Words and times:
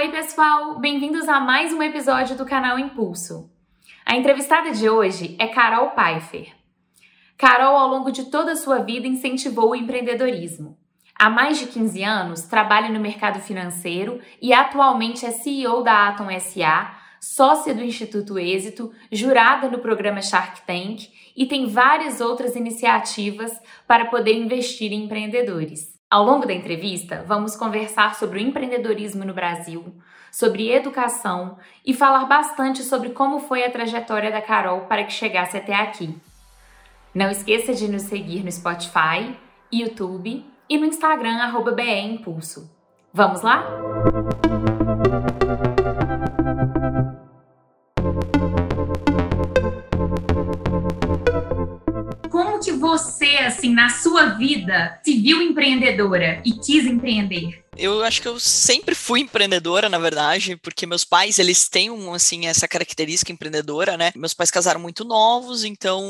Oi, 0.00 0.08
pessoal! 0.08 0.78
Bem-vindos 0.78 1.28
a 1.28 1.38
mais 1.38 1.74
um 1.74 1.82
episódio 1.82 2.34
do 2.34 2.46
canal 2.46 2.78
Impulso. 2.78 3.50
A 4.06 4.16
entrevistada 4.16 4.70
de 4.70 4.88
hoje 4.88 5.36
é 5.38 5.46
Carol 5.46 5.90
Pfeiffer. 5.90 6.54
Carol, 7.36 7.76
ao 7.76 7.86
longo 7.86 8.10
de 8.10 8.30
toda 8.30 8.52
a 8.52 8.56
sua 8.56 8.78
vida, 8.78 9.06
incentivou 9.06 9.72
o 9.72 9.76
empreendedorismo. 9.76 10.78
Há 11.14 11.28
mais 11.28 11.58
de 11.58 11.66
15 11.66 12.02
anos, 12.02 12.44
trabalha 12.44 12.88
no 12.88 12.98
mercado 12.98 13.40
financeiro 13.40 14.22
e 14.40 14.54
atualmente 14.54 15.26
é 15.26 15.32
CEO 15.32 15.82
da 15.82 16.08
Atom 16.08 16.28
SA, 16.40 16.96
sócia 17.20 17.74
do 17.74 17.84
Instituto 17.84 18.38
Êxito, 18.38 18.90
jurada 19.12 19.68
no 19.68 19.80
programa 19.80 20.22
Shark 20.22 20.62
Tank 20.62 21.10
e 21.36 21.44
tem 21.44 21.66
várias 21.66 22.22
outras 22.22 22.56
iniciativas 22.56 23.52
para 23.86 24.06
poder 24.06 24.32
investir 24.32 24.94
em 24.94 25.04
empreendedores. 25.04 25.89
Ao 26.10 26.24
longo 26.24 26.44
da 26.44 26.52
entrevista, 26.52 27.24
vamos 27.24 27.54
conversar 27.54 28.16
sobre 28.16 28.40
o 28.40 28.42
empreendedorismo 28.42 29.24
no 29.24 29.32
Brasil, 29.32 29.94
sobre 30.32 30.72
educação 30.72 31.56
e 31.86 31.94
falar 31.94 32.24
bastante 32.24 32.82
sobre 32.82 33.10
como 33.10 33.38
foi 33.38 33.64
a 33.64 33.70
trajetória 33.70 34.28
da 34.28 34.42
Carol 34.42 34.80
para 34.86 35.04
que 35.04 35.12
chegasse 35.12 35.56
até 35.56 35.72
aqui. 35.72 36.12
Não 37.14 37.30
esqueça 37.30 37.72
de 37.72 37.86
nos 37.86 38.02
seguir 38.02 38.42
no 38.42 38.50
Spotify, 38.50 39.38
YouTube 39.72 40.44
e 40.68 40.78
no 40.78 40.86
Instagram 40.86 41.38
BE 41.76 42.00
Impulso. 42.00 42.68
Vamos 43.14 43.42
lá? 43.42 43.64
que 52.70 52.72
você, 52.72 53.19
assim, 53.46 53.72
na 53.72 53.88
sua 53.88 54.26
vida, 54.26 55.00
se 55.04 55.20
viu 55.20 55.42
empreendedora 55.42 56.42
e 56.44 56.52
quis 56.52 56.84
empreender? 56.86 57.64
Eu 57.76 58.02
acho 58.02 58.20
que 58.20 58.28
eu 58.28 58.38
sempre 58.38 58.94
fui 58.94 59.20
empreendedora, 59.20 59.88
na 59.88 59.98
verdade, 59.98 60.56
porque 60.56 60.86
meus 60.86 61.04
pais, 61.04 61.38
eles 61.38 61.68
têm, 61.68 61.90
um, 61.90 62.12
assim, 62.12 62.46
essa 62.46 62.68
característica 62.68 63.32
empreendedora, 63.32 63.96
né? 63.96 64.12
Meus 64.16 64.34
pais 64.34 64.50
casaram 64.50 64.80
muito 64.80 65.04
novos, 65.04 65.64
então 65.64 66.02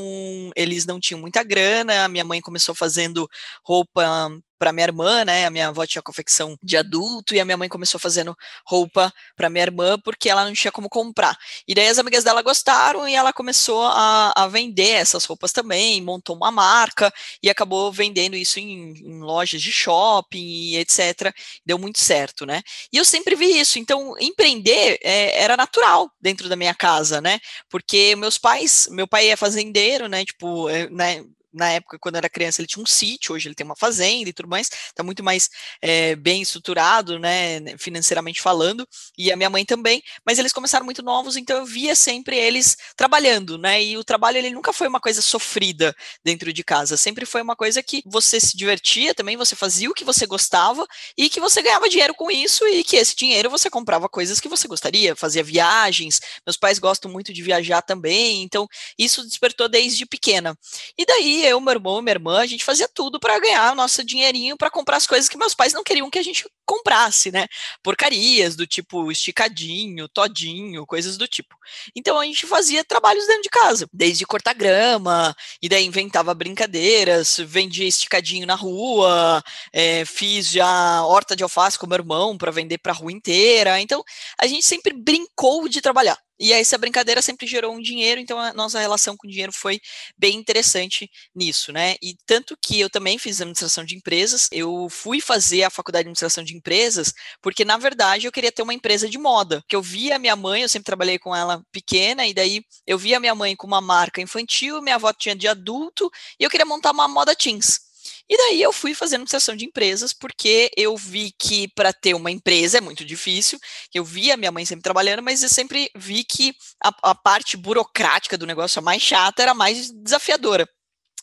eles 0.57 0.87
não 0.87 0.99
tinham 0.99 1.21
muita 1.21 1.45
grana. 1.45 2.09
Minha 2.09 2.25
mãe 2.25 2.41
começou 2.41 2.75
fazendo 2.75 3.29
roupa 3.65 4.31
para 4.61 4.75
minha 4.75 4.85
irmã, 4.85 5.25
né? 5.25 5.47
A 5.47 5.51
minha 5.51 5.69
avó 5.69 5.87
tinha 5.87 6.03
confecção 6.03 6.55
de 6.63 6.77
adulto 6.77 7.35
e 7.35 7.41
a 7.41 7.45
minha 7.47 7.57
mãe 7.57 7.67
começou 7.67 7.99
fazendo 7.99 8.37
roupa 8.67 9.11
para 9.35 9.49
minha 9.49 9.63
irmã 9.63 9.99
porque 9.99 10.29
ela 10.29 10.45
não 10.45 10.53
tinha 10.53 10.71
como 10.71 10.87
comprar. 10.87 11.35
E 11.67 11.75
daí 11.75 11.89
as 11.89 11.99
amigas 11.99 12.23
dela 12.23 12.43
gostaram 12.43 13.09
e 13.09 13.15
ela 13.15 13.33
começou 13.33 13.83
a, 13.87 14.35
a 14.37 14.47
vender 14.49 14.91
essas 14.91 15.25
roupas 15.25 15.51
também, 15.51 16.03
montou 16.03 16.37
uma 16.37 16.51
marca 16.51 17.11
e 17.43 17.49
acabou 17.49 17.91
vendendo 17.91 18.37
isso 18.37 18.61
em, 18.61 18.93
em 18.93 19.21
lojas 19.21 19.63
de 19.63 19.73
shopping 19.73 20.39
e 20.39 20.77
etc. 20.77 21.35
Deu 21.65 21.79
muito 21.79 21.99
certo, 21.99 22.45
né? 22.45 22.63
E 22.93 22.99
eu 22.99 23.05
sempre 23.05 23.35
vi 23.35 23.59
isso. 23.59 23.79
Então, 23.79 24.15
empreender 24.21 24.99
é, 25.03 25.43
era 25.43 25.57
natural 25.57 26.11
dentro 26.21 26.51
da 26.51 26.57
minha 26.57 26.75
casa, 26.75 27.19
né? 27.23 27.41
Porque 27.71 28.15
meus 28.15 28.37
pais, 28.37 28.89
meu 28.91 29.09
pai 29.09 29.31
é 29.31 29.37
fazendeiro, 29.37 30.07
né? 30.07 30.23
Tipo, 30.23 30.69
é, 30.69 30.87
né? 30.91 31.25
Na 31.53 31.71
época, 31.71 31.99
quando 31.99 32.17
era 32.17 32.29
criança, 32.29 32.61
ele 32.61 32.69
tinha 32.69 32.83
um 32.83 32.87
sítio, 32.87 33.35
hoje 33.35 33.49
ele 33.49 33.55
tem 33.55 33.65
uma 33.65 33.77
fazenda 33.77 34.29
e 34.29 34.33
tudo 34.33 34.49
mais, 34.49 34.69
está 34.69 35.03
muito 35.03 35.23
mais 35.23 35.49
é, 35.83 36.15
bem 36.17 36.43
estruturado, 36.43 37.19
né, 37.19 37.61
né, 37.61 37.77
financeiramente 37.79 38.41
falando, 38.41 38.87
e 39.19 39.33
a 39.33 39.37
minha 39.37 39.51
mãe 39.51 39.65
também, 39.65 40.03
mas 40.25 40.39
eles 40.39 40.53
começaram 40.53 40.85
muito 40.85 41.03
novos, 41.03 41.37
então 41.37 41.59
eu 41.59 41.67
via 41.67 41.95
sempre 41.95 42.37
eles 42.37 42.77
trabalhando, 42.97 43.59
né, 43.59 43.83
e 43.83 43.97
o 43.97 44.05
trabalho, 44.05 44.39
ele 44.39 44.51
nunca 44.51 44.73
foi 44.73 44.89
uma 44.89 45.01
coisa 45.01 45.21
sofrida 45.21 45.95
dentro 46.25 46.53
de 46.53 46.63
casa, 46.63 46.97
sempre 46.97 47.27
foi 47.27 47.43
uma 47.43 47.57
coisa 47.57 47.83
que 47.83 48.03
você 48.07 48.39
se 48.39 48.57
divertia 48.57 49.15
também, 49.15 49.37
você 49.37 49.57
fazia 49.57 49.91
o 49.91 49.95
que 49.95 50.05
você 50.05 50.27
gostava, 50.27 50.87
e 51.17 51.29
que 51.29 51.41
você 51.41 51.63
ganhava 51.63 51.89
dinheiro 51.89 52.15
com 52.15 52.31
isso, 52.31 52.67
e 52.67 52.85
que 52.85 52.97
esse 52.97 53.17
dinheiro 53.17 53.51
você 53.51 53.69
comprava 53.69 54.09
coisas 54.09 54.41
que 54.41 54.49
você 54.49 54.69
gostaria, 54.69 55.17
fazia 55.17 55.43
viagens, 55.43 56.21
meus 56.47 56.57
pais 56.57 56.79
gostam 56.79 57.11
muito 57.11 57.33
de 57.33 57.43
viajar 57.43 57.83
também, 57.83 58.43
então 58.43 58.69
isso 58.99 59.25
despertou 59.27 59.69
desde 59.69 60.07
pequena. 60.07 60.57
E 60.97 61.05
daí, 61.05 61.40
eu, 61.41 61.61
meu 61.61 61.73
irmão, 61.73 62.01
minha 62.03 62.13
irmã, 62.15 62.41
a 62.41 62.47
gente 62.47 62.65
fazia 62.65 62.89
tudo 62.89 63.19
para 63.19 63.39
ganhar 63.39 63.73
o 63.73 63.75
nosso 63.75 64.05
dinheirinho 64.05 64.57
para 64.57 64.71
comprar 64.71 64.97
as 64.97 65.07
coisas 65.07 65.29
que 65.29 65.37
meus 65.37 65.55
pais 65.55 65.73
não 65.73 65.83
queriam 65.83 66.11
que 66.11 66.19
a 66.19 66.23
gente 66.23 66.49
comprasse, 66.65 67.31
né? 67.33 67.47
Porcarias 67.83 68.57
do 68.57 68.67
tipo 68.67 69.11
esticadinho, 69.11 70.09
todinho, 70.09 70.87
coisas 70.87 71.17
do 71.17 71.27
tipo. 71.27 71.57
Então 71.95 72.19
a 72.19 72.25
gente 72.25 72.47
fazia 72.47 72.85
trabalhos 72.85 73.27
dentro 73.27 73.43
de 73.43 73.49
casa, 73.49 73.89
desde 73.93 74.25
cortar 74.27 74.55
grama, 74.55 75.35
e 75.63 75.69
daí 75.69 75.85
inventava 75.85 76.35
brincadeiras, 76.35 77.37
vendia 77.39 77.87
esticadinho 77.89 78.47
na 78.47 78.55
rua, 78.55 79.43
é, 79.73 80.05
fiz 80.05 80.49
já 80.49 81.05
horta 81.05 81.35
de 81.35 81.43
alface 81.43 81.79
com 81.79 81.87
meu 81.87 81.99
irmão 81.99 82.39
para 82.39 82.51
vender 82.53 82.79
para 82.79 82.93
a 82.93 82.97
rua 82.97 83.13
inteira. 83.13 83.81
Então 83.81 84.03
a 84.39 84.47
gente 84.47 84.65
sempre 84.65 84.93
brincou 84.93 85.69
de 85.69 85.81
trabalhar. 85.81 86.19
E 86.41 86.53
essa 86.53 86.79
brincadeira 86.79 87.21
sempre 87.23 87.47
gerou 87.47 87.75
um 87.75 87.81
dinheiro, 87.81 88.21
então 88.21 88.39
a 88.41 88.53
nossa 88.55 88.81
relação 88.81 89.17
com 89.17 89.27
o 89.29 89.31
dinheiro 89.31 89.53
foi 89.53 89.81
bem 90.19 90.37
interessante 90.37 91.11
nisso, 91.35 91.73
né? 91.73 91.97
E 92.03 92.17
tanto 92.27 92.57
que 92.61 92.81
eu 92.81 92.89
também 92.89 93.19
fiz 93.19 93.41
administração 93.41 93.85
de 93.85 93.95
empresas, 93.97 94.49
eu 94.51 94.89
fui 94.91 95.21
fazer 95.21 95.65
a 95.65 95.71
faculdade 95.71 96.05
de 96.05 96.09
administração 96.09 96.43
de 96.43 96.57
empresas, 96.57 97.13
porque 97.43 97.65
na 97.65 97.77
verdade 97.77 98.27
eu 98.27 98.33
queria 98.33 98.51
ter 98.53 98.63
uma 98.63 98.75
empresa 98.75 99.09
de 99.09 99.19
moda, 99.19 99.63
que 99.69 99.77
eu 99.77 99.83
via 99.83 100.19
minha 100.19 100.35
mãe, 100.35 100.63
eu 100.63 100.69
sempre 100.69 100.87
trabalhei 100.87 101.19
com 101.19 101.35
ela 101.37 101.63
pequena, 101.71 102.27
e 102.27 102.33
daí 102.35 102.63
eu 102.87 102.99
via 102.99 103.21
minha 103.21 103.35
mãe 103.35 103.55
com 103.55 103.67
uma 103.67 103.81
marca 103.81 104.21
infantil, 104.23 104.81
minha 104.83 104.97
avó 104.97 105.13
tinha 105.13 105.37
de 105.37 105.47
adulto, 105.47 106.11
e 106.39 106.45
eu 106.45 106.51
queria 106.51 106.67
montar 106.67 106.93
uma 106.93 107.07
moda 107.07 107.35
teens. 107.37 107.90
E 108.31 108.37
daí 108.37 108.63
eu 108.63 108.73
fui 108.73 108.95
fazendo 108.95 109.23
administração 109.23 109.57
de 109.57 109.65
empresas, 109.65 110.13
porque 110.13 110.71
eu 110.77 110.97
vi 110.97 111.35
que 111.37 111.67
para 111.75 111.93
ter 111.93 112.15
uma 112.15 112.31
empresa 112.31 112.79
é 112.79 112.81
muito 112.81 113.05
difícil. 113.05 113.59
Eu 113.93 114.05
vi 114.05 114.31
a 114.31 114.37
minha 114.37 114.53
mãe 114.53 114.65
sempre 114.65 114.85
trabalhando, 114.85 115.21
mas 115.21 115.43
eu 115.43 115.49
sempre 115.49 115.91
vi 115.97 116.23
que 116.23 116.55
a, 116.81 117.11
a 117.11 117.15
parte 117.15 117.57
burocrática 117.57 118.39
do 118.39 118.47
negócio, 118.47 118.79
a 118.79 118.83
mais 118.83 119.03
chata, 119.03 119.43
era 119.43 119.53
mais 119.53 119.91
desafiadora. 119.91 120.69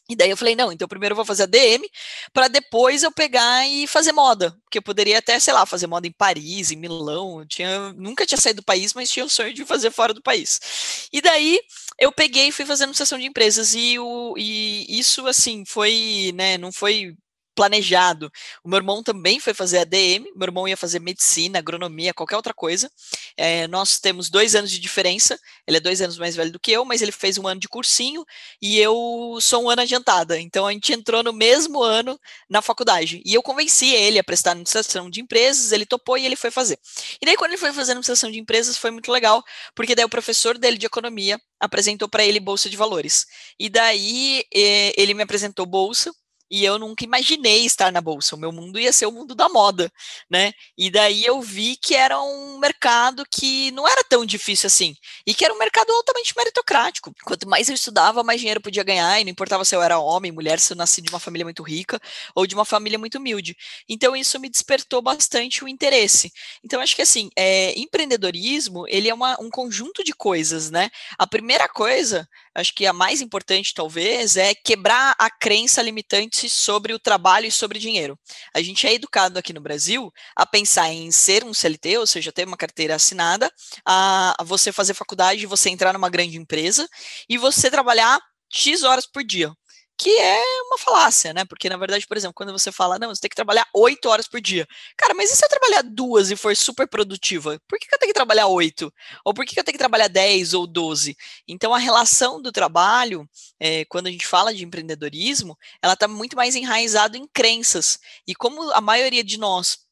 E 0.09 0.15
daí 0.15 0.29
eu 0.29 0.37
falei, 0.37 0.55
não, 0.55 0.71
então 0.71 0.87
primeiro 0.87 1.13
eu 1.13 1.15
vou 1.17 1.25
fazer 1.25 1.43
a 1.43 1.47
DM, 1.47 1.85
para 2.31 2.47
depois 2.47 3.03
eu 3.03 3.11
pegar 3.11 3.67
e 3.67 3.85
fazer 3.87 4.13
moda, 4.13 4.55
porque 4.63 4.77
eu 4.77 4.81
poderia 4.81 5.17
até, 5.19 5.37
sei 5.37 5.53
lá, 5.53 5.65
fazer 5.65 5.85
moda 5.85 6.07
em 6.07 6.13
Paris, 6.13 6.71
em 6.71 6.77
Milão, 6.77 7.41
eu 7.41 7.45
tinha, 7.45 7.91
nunca 7.93 8.25
tinha 8.25 8.39
saído 8.39 8.61
do 8.61 8.65
país, 8.65 8.93
mas 8.93 9.09
tinha 9.09 9.25
o 9.25 9.29
sonho 9.29 9.53
de 9.53 9.65
fazer 9.65 9.91
fora 9.91 10.13
do 10.13 10.21
país. 10.21 11.09
E 11.11 11.21
daí 11.21 11.59
eu 11.99 12.11
peguei 12.11 12.47
e 12.47 12.51
fui 12.51 12.65
fazendo 12.65 12.93
sessão 12.93 13.17
de 13.17 13.25
empresas, 13.25 13.73
e, 13.75 13.99
o, 13.99 14.35
e 14.37 14.85
isso, 14.99 15.27
assim, 15.27 15.63
foi, 15.65 16.31
né, 16.35 16.57
não 16.57 16.71
foi 16.71 17.15
planejado. 17.57 18.31
O 18.63 18.69
meu 18.69 18.77
irmão 18.77 19.01
também 19.01 19.39
foi 19.39 19.51
fazer 19.51 19.79
ADM, 19.79 20.31
meu 20.35 20.45
irmão 20.45 20.67
ia 20.67 20.77
fazer 20.77 20.99
medicina, 20.99 21.57
agronomia, 21.57 22.13
qualquer 22.13 22.35
outra 22.35 22.53
coisa. 22.53 22.87
É, 23.35 23.67
nós 23.67 23.99
temos 23.99 24.29
dois 24.29 24.55
anos 24.55 24.69
de 24.69 24.79
diferença, 24.79 25.39
ele 25.65 25.77
é 25.77 25.79
dois 25.79 25.99
anos 25.99 26.19
mais 26.19 26.35
velho 26.35 26.51
do 26.51 26.59
que 26.59 26.71
eu, 26.71 26.85
mas 26.85 27.01
ele 27.01 27.11
fez 27.11 27.39
um 27.39 27.47
ano 27.47 27.59
de 27.59 27.67
cursinho 27.67 28.23
e 28.61 28.77
eu 28.77 29.39
sou 29.41 29.63
um 29.63 29.69
ano 29.71 29.81
adiantada. 29.81 30.39
Então 30.39 30.67
a 30.67 30.71
gente 30.71 30.93
entrou 30.93 31.23
no 31.23 31.33
mesmo 31.33 31.81
ano 31.81 32.19
na 32.47 32.61
faculdade. 32.61 33.23
E 33.25 33.33
eu 33.33 33.41
convenci 33.41 33.87
ele 33.87 34.19
a 34.19 34.23
prestar 34.23 34.51
administração 34.51 35.09
de 35.09 35.19
empresas, 35.19 35.71
ele 35.71 35.85
topou 35.85 36.15
e 36.15 36.25
ele 36.27 36.35
foi 36.35 36.51
fazer. 36.51 36.77
E 37.19 37.25
daí, 37.25 37.35
quando 37.35 37.51
ele 37.51 37.59
foi 37.59 37.73
fazer 37.73 37.93
administração 37.93 38.29
de 38.29 38.39
empresas, 38.39 38.77
foi 38.77 38.91
muito 38.91 39.11
legal, 39.11 39.43
porque 39.73 39.95
daí 39.95 40.05
o 40.05 40.09
professor 40.09 40.59
dele 40.59 40.77
de 40.77 40.85
economia 40.85 41.41
apresentou 41.59 42.07
para 42.07 42.23
ele 42.23 42.39
bolsa 42.39 42.69
de 42.69 42.77
valores. 42.77 43.25
E 43.59 43.67
daí 43.67 44.43
eh, 44.53 44.93
ele 44.95 45.15
me 45.15 45.23
apresentou 45.23 45.65
bolsa, 45.65 46.13
e 46.49 46.63
eu 46.63 46.77
nunca 46.79 47.03
imaginei 47.03 47.65
estar 47.65 47.91
na 47.91 48.01
bolsa. 48.01 48.35
O 48.35 48.39
meu 48.39 48.51
mundo 48.51 48.79
ia 48.79 48.93
ser 48.93 49.05
o 49.05 49.11
mundo 49.11 49.35
da 49.35 49.49
moda, 49.49 49.91
né? 50.29 50.53
E 50.77 50.89
daí 50.89 51.25
eu 51.25 51.41
vi 51.41 51.75
que 51.75 51.95
era 51.95 52.19
um 52.21 52.57
mercado 52.57 53.23
que 53.29 53.71
não 53.71 53.87
era 53.87 54.03
tão 54.03 54.25
difícil 54.25 54.67
assim 54.67 54.95
e 55.25 55.33
que 55.33 55.43
era 55.43 55.53
um 55.53 55.57
mercado 55.57 55.91
altamente 55.91 56.33
meritocrático. 56.35 57.13
Quanto 57.23 57.47
mais 57.47 57.69
eu 57.69 57.75
estudava, 57.75 58.23
mais 58.23 58.39
dinheiro 58.39 58.61
podia 58.61 58.83
ganhar 58.83 59.19
e 59.19 59.23
não 59.23 59.31
importava 59.31 59.65
se 59.65 59.75
eu 59.75 59.81
era 59.81 59.99
homem, 59.99 60.31
mulher, 60.31 60.59
se 60.59 60.73
eu 60.73 60.77
nasci 60.77 61.01
de 61.01 61.09
uma 61.09 61.19
família 61.19 61.45
muito 61.45 61.63
rica 61.63 61.99
ou 62.35 62.47
de 62.47 62.55
uma 62.55 62.65
família 62.65 62.99
muito 62.99 63.17
humilde. 63.17 63.55
Então 63.87 64.15
isso 64.15 64.39
me 64.39 64.49
despertou 64.49 65.01
bastante 65.01 65.63
o 65.63 65.67
interesse. 65.67 66.31
Então 66.63 66.81
acho 66.81 66.95
que 66.95 67.01
assim, 67.01 67.29
é, 67.35 67.77
empreendedorismo 67.77 68.85
ele 68.87 69.09
é 69.09 69.13
uma, 69.13 69.39
um 69.41 69.49
conjunto 69.49 70.03
de 70.03 70.13
coisas, 70.13 70.71
né? 70.71 70.89
A 71.17 71.27
primeira 71.27 71.67
coisa 71.67 72.27
acho 72.57 72.73
que 72.73 72.87
a 72.87 72.91
mais 72.91 73.21
importante, 73.21 73.73
talvez, 73.73 74.35
é 74.35 74.55
quebrar 74.55 75.15
a 75.19 75.29
crença 75.29 75.81
limitante 75.81 76.49
sobre 76.49 76.91
o 76.91 76.99
trabalho 76.99 77.45
e 77.45 77.51
sobre 77.51 77.77
dinheiro. 77.77 78.17
A 78.53 78.61
gente 78.61 78.87
é 78.87 78.93
educado 78.93 79.37
aqui 79.37 79.53
no 79.53 79.61
Brasil 79.61 80.11
a 80.35 80.45
pensar 80.45 80.89
em 80.89 81.11
ser 81.11 81.43
um 81.43 81.53
CLT, 81.53 81.99
ou 81.99 82.07
seja, 82.07 82.31
ter 82.31 82.47
uma 82.47 82.57
carteira 82.57 82.95
assinada, 82.95 83.51
a 83.85 84.35
você 84.43 84.71
fazer 84.71 84.95
faculdade, 84.95 85.45
você 85.45 85.69
entrar 85.69 85.93
numa 85.93 86.09
grande 86.09 86.37
empresa 86.37 86.89
e 87.29 87.37
você 87.37 87.69
trabalhar 87.69 88.19
X 88.49 88.81
horas 88.83 89.05
por 89.05 89.23
dia 89.23 89.53
que 89.97 90.09
é 90.19 90.43
uma 90.67 90.77
falácia, 90.77 91.33
né? 91.33 91.43
Porque, 91.45 91.69
na 91.69 91.77
verdade, 91.77 92.05
por 92.05 92.15
exemplo, 92.15 92.33
quando 92.35 92.51
você 92.51 92.71
fala, 92.71 92.99
não, 92.99 93.09
você 93.09 93.21
tem 93.21 93.29
que 93.29 93.35
trabalhar 93.35 93.67
oito 93.73 94.07
horas 94.09 94.27
por 94.27 94.39
dia. 94.39 94.67
Cara, 94.95 95.13
mas 95.15 95.31
e 95.31 95.35
se 95.35 95.43
eu 95.43 95.49
trabalhar 95.49 95.81
duas 95.81 96.29
e 96.29 96.35
for 96.35 96.55
super 96.55 96.87
produtiva? 96.87 97.59
Por 97.67 97.79
que, 97.79 97.87
que 97.87 97.95
eu 97.95 97.99
tenho 97.99 98.09
que 98.09 98.13
trabalhar 98.13 98.47
oito? 98.47 98.93
Ou 99.25 99.33
por 99.33 99.45
que, 99.45 99.55
que 99.55 99.59
eu 99.59 99.63
tenho 99.63 99.73
que 99.73 99.79
trabalhar 99.79 100.07
dez 100.07 100.53
ou 100.53 100.67
doze? 100.67 101.17
Então, 101.47 101.73
a 101.73 101.79
relação 101.79 102.41
do 102.41 102.51
trabalho, 102.51 103.27
é, 103.59 103.85
quando 103.85 104.07
a 104.07 104.11
gente 104.11 104.27
fala 104.27 104.53
de 104.53 104.63
empreendedorismo, 104.63 105.57
ela 105.81 105.93
está 105.93 106.07
muito 106.07 106.35
mais 106.35 106.55
enraizada 106.55 107.17
em 107.17 107.27
crenças. 107.27 107.99
E 108.27 108.35
como 108.35 108.71
a 108.73 108.81
maioria 108.81 109.23
de 109.23 109.37
nós 109.39 109.86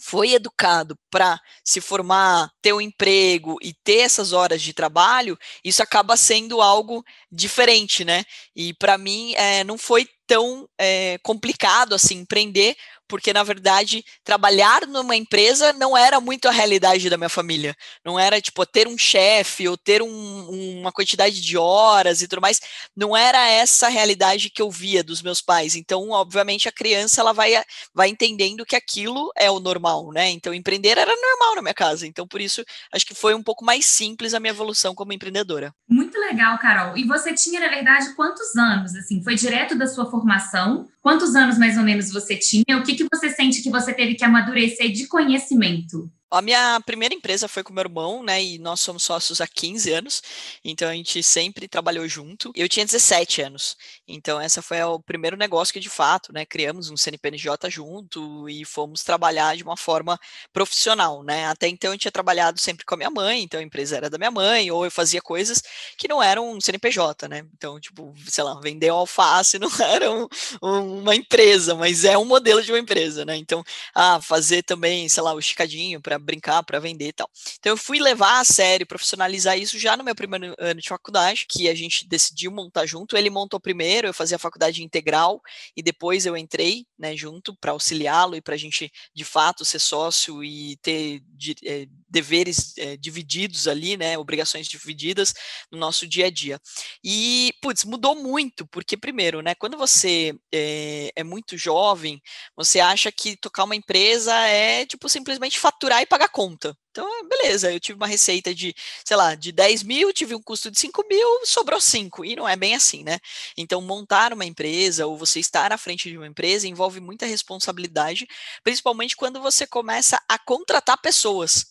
foi 0.00 0.32
educado 0.32 0.98
para 1.10 1.40
se 1.64 1.80
formar, 1.80 2.50
ter 2.62 2.72
um 2.72 2.80
emprego 2.80 3.56
e 3.62 3.72
ter 3.84 3.98
essas 3.98 4.32
horas 4.32 4.62
de 4.62 4.72
trabalho, 4.72 5.38
isso 5.64 5.82
acaba 5.82 6.16
sendo 6.16 6.60
algo 6.60 7.04
diferente, 7.30 8.04
né? 8.04 8.24
E 8.54 8.74
para 8.74 8.96
mim 8.98 9.34
é, 9.34 9.64
não 9.64 9.78
foi 9.78 10.08
tão 10.26 10.68
é, 10.78 11.18
complicado 11.22 11.94
assim 11.94 12.18
empreender, 12.18 12.76
porque 13.08 13.32
na 13.32 13.42
verdade 13.42 14.04
trabalhar 14.22 14.86
numa 14.86 15.16
empresa 15.16 15.72
não 15.72 15.96
era 15.96 16.20
muito 16.20 16.46
a 16.46 16.52
realidade 16.52 17.08
da 17.08 17.16
minha 17.16 17.28
família. 17.28 17.74
Não 18.04 18.18
era 18.18 18.40
tipo 18.40 18.64
ter 18.66 18.86
um 18.86 18.98
chefe 18.98 19.66
ou 19.68 19.76
ter 19.76 20.02
um, 20.02 20.78
uma 20.80 20.92
quantidade 20.92 21.40
de 21.40 21.56
horas 21.56 22.22
e 22.22 22.28
tudo 22.28 22.42
mais. 22.42 22.60
Não 22.96 23.16
era 23.16 23.48
essa 23.48 23.86
a 23.86 23.90
realidade 23.90 24.50
que 24.50 24.62
eu 24.62 24.70
via 24.70 25.02
dos 25.02 25.22
meus 25.22 25.40
pais. 25.40 25.74
Então, 25.74 26.10
obviamente, 26.10 26.68
a 26.68 26.72
criança 26.72 27.20
ela 27.20 27.32
vai, 27.32 27.52
vai 27.94 28.08
entendendo 28.08 28.64
que 28.64 28.76
aquilo 28.76 29.32
é 29.36 29.50
o 29.50 29.60
normal, 29.60 30.12
né? 30.12 30.30
Então, 30.30 30.52
empreender 30.52 30.98
era 30.98 31.14
normal 31.14 31.56
na 31.56 31.62
minha 31.62 31.74
casa. 31.74 32.06
Então, 32.06 32.26
por 32.26 32.40
isso, 32.40 32.64
acho 32.92 33.06
que 33.06 33.14
foi 33.14 33.34
um 33.34 33.42
pouco 33.42 33.64
mais 33.64 33.86
simples 33.86 34.34
a 34.34 34.40
minha 34.40 34.52
evolução 34.52 34.94
como 34.94 35.12
empreendedora. 35.12 35.72
Muito 35.88 36.18
legal, 36.18 36.58
Carol. 36.58 36.96
E 36.96 37.04
você 37.04 37.32
tinha, 37.32 37.60
na 37.60 37.68
verdade, 37.68 38.14
quantos 38.14 38.54
anos? 38.56 38.94
Assim, 38.94 39.22
foi 39.22 39.34
direto 39.34 39.76
da 39.76 39.86
sua 39.86 40.10
formação? 40.10 40.86
Quantos 41.00 41.34
anos 41.34 41.56
mais 41.56 41.78
ou 41.78 41.84
menos 41.84 42.12
você 42.12 42.36
tinha? 42.36 42.76
O 42.76 42.82
que, 42.82 42.94
que 42.98 43.08
você 43.10 43.30
sente 43.30 43.62
que 43.62 43.70
você 43.70 43.94
teve 43.94 44.14
que 44.14 44.24
amadurecer 44.24 44.90
de 44.92 45.06
conhecimento? 45.06 46.10
A 46.30 46.42
minha 46.42 46.78
primeira 46.84 47.14
empresa 47.14 47.48
foi 47.48 47.62
com 47.62 47.72
meu 47.72 47.84
irmão, 47.84 48.22
né? 48.22 48.42
E 48.42 48.58
nós 48.58 48.80
somos 48.80 49.02
sócios 49.02 49.40
há 49.40 49.46
15 49.46 49.90
anos, 49.92 50.22
então 50.62 50.86
a 50.86 50.92
gente 50.92 51.22
sempre 51.22 51.66
trabalhou 51.66 52.06
junto. 52.06 52.52
Eu 52.54 52.68
tinha 52.68 52.84
17 52.84 53.40
anos, 53.40 53.74
então 54.06 54.38
essa 54.38 54.60
foi 54.60 54.82
o 54.82 55.00
primeiro 55.00 55.38
negócio 55.38 55.72
que 55.72 55.80
de 55.80 55.88
fato, 55.88 56.30
né? 56.30 56.44
Criamos 56.44 56.90
um 56.90 56.98
CNPJ 56.98 57.70
junto 57.70 58.46
e 58.46 58.62
fomos 58.66 59.02
trabalhar 59.02 59.56
de 59.56 59.62
uma 59.62 59.76
forma 59.76 60.20
profissional, 60.52 61.22
né? 61.22 61.46
Até 61.46 61.66
então 61.66 61.92
eu 61.92 61.98
tinha 61.98 62.12
trabalhado 62.12 62.60
sempre 62.60 62.84
com 62.84 62.94
a 62.94 62.98
minha 62.98 63.10
mãe, 63.10 63.42
então 63.42 63.58
a 63.58 63.62
empresa 63.62 63.96
era 63.96 64.10
da 64.10 64.18
minha 64.18 64.30
mãe, 64.30 64.70
ou 64.70 64.84
eu 64.84 64.90
fazia 64.90 65.22
coisas 65.22 65.62
que 65.96 66.08
não 66.08 66.22
eram 66.22 66.50
um 66.52 66.60
CNPJ, 66.60 67.26
né? 67.26 67.42
Então, 67.54 67.80
tipo, 67.80 68.12
sei 68.28 68.44
lá, 68.44 68.60
vender 68.60 68.90
alface 68.90 69.56
não 69.58 69.70
era 69.80 70.10
um, 70.12 70.28
um, 70.62 70.98
uma 71.00 71.14
empresa, 71.14 71.74
mas 71.74 72.04
é 72.04 72.18
um 72.18 72.26
modelo 72.26 72.62
de 72.62 72.70
uma 72.70 72.78
empresa, 72.78 73.24
né? 73.24 73.34
Então, 73.36 73.64
ah, 73.94 74.20
fazer 74.20 74.62
também, 74.62 75.08
sei 75.08 75.22
lá, 75.22 75.32
o 75.32 75.38
esticadinho 75.38 76.02
para 76.02 76.17
brincar, 76.18 76.62
para 76.62 76.78
vender 76.78 77.08
e 77.08 77.12
tal. 77.12 77.30
Então 77.58 77.72
eu 77.72 77.76
fui 77.76 77.98
levar 77.98 78.40
a 78.40 78.44
sério, 78.44 78.86
profissionalizar 78.86 79.58
isso 79.58 79.78
já 79.78 79.96
no 79.96 80.04
meu 80.04 80.14
primeiro 80.14 80.54
ano 80.58 80.80
de 80.80 80.88
faculdade, 80.88 81.46
que 81.48 81.68
a 81.68 81.74
gente 81.74 82.06
decidiu 82.08 82.50
montar 82.50 82.86
junto. 82.86 83.16
Ele 83.16 83.30
montou 83.30 83.60
primeiro, 83.60 84.08
eu 84.08 84.14
fazia 84.14 84.36
a 84.36 84.40
faculdade 84.40 84.82
integral 84.82 85.40
e 85.76 85.82
depois 85.82 86.26
eu 86.26 86.36
entrei, 86.36 86.86
né, 86.98 87.16
junto 87.16 87.56
para 87.56 87.72
auxiliá-lo 87.72 88.36
e 88.36 88.40
para 88.40 88.54
a 88.54 88.58
gente 88.58 88.90
de 89.14 89.24
fato 89.24 89.64
ser 89.64 89.78
sócio 89.78 90.42
e 90.42 90.76
ter 90.78 91.20
de, 91.28 91.54
é, 91.64 91.86
deveres 92.08 92.76
é, 92.78 92.96
divididos 92.96 93.68
ali, 93.68 93.96
né, 93.96 94.18
obrigações 94.18 94.66
divididas 94.66 95.34
no 95.70 95.78
nosso 95.78 96.06
dia 96.06 96.26
a 96.26 96.30
dia. 96.30 96.60
E 97.02 97.52
putz, 97.60 97.84
mudou 97.84 98.14
muito, 98.14 98.66
porque 98.66 98.96
primeiro, 98.96 99.42
né, 99.42 99.54
quando 99.54 99.76
você 99.76 100.34
é, 100.52 101.10
é 101.14 101.24
muito 101.24 101.56
jovem, 101.56 102.20
você 102.56 102.80
acha 102.80 103.12
que 103.12 103.36
tocar 103.36 103.64
uma 103.64 103.76
empresa 103.76 104.34
é 104.46 104.86
tipo 104.86 105.08
simplesmente 105.08 105.58
faturar 105.58 106.02
e 106.02 106.06
pagar 106.08 106.28
conta. 106.28 106.76
Então, 106.90 107.06
é, 107.20 107.22
beleza, 107.24 107.72
eu 107.72 107.78
tive 107.78 107.96
uma 107.96 108.06
receita 108.06 108.54
de, 108.54 108.74
sei 109.04 109.16
lá, 109.16 109.34
de 109.34 109.52
10 109.52 109.82
mil, 109.84 110.12
tive 110.12 110.34
um 110.34 110.42
custo 110.42 110.70
de 110.70 110.78
5 110.80 111.04
mil, 111.08 111.46
sobrou 111.46 111.80
5. 111.80 112.24
E 112.24 112.34
não 112.34 112.48
é 112.48 112.56
bem 112.56 112.74
assim, 112.74 113.04
né? 113.04 113.18
Então, 113.56 113.80
montar 113.80 114.32
uma 114.32 114.44
empresa 114.44 115.06
ou 115.06 115.16
você 115.16 115.38
estar 115.38 115.72
à 115.72 115.78
frente 115.78 116.10
de 116.10 116.16
uma 116.16 116.26
empresa 116.26 116.66
envolve 116.66 117.00
muita 117.00 117.26
responsabilidade, 117.26 118.26
principalmente 118.64 119.16
quando 119.16 119.40
você 119.40 119.66
começa 119.66 120.20
a 120.28 120.38
contratar 120.38 121.00
pessoas. 121.00 121.66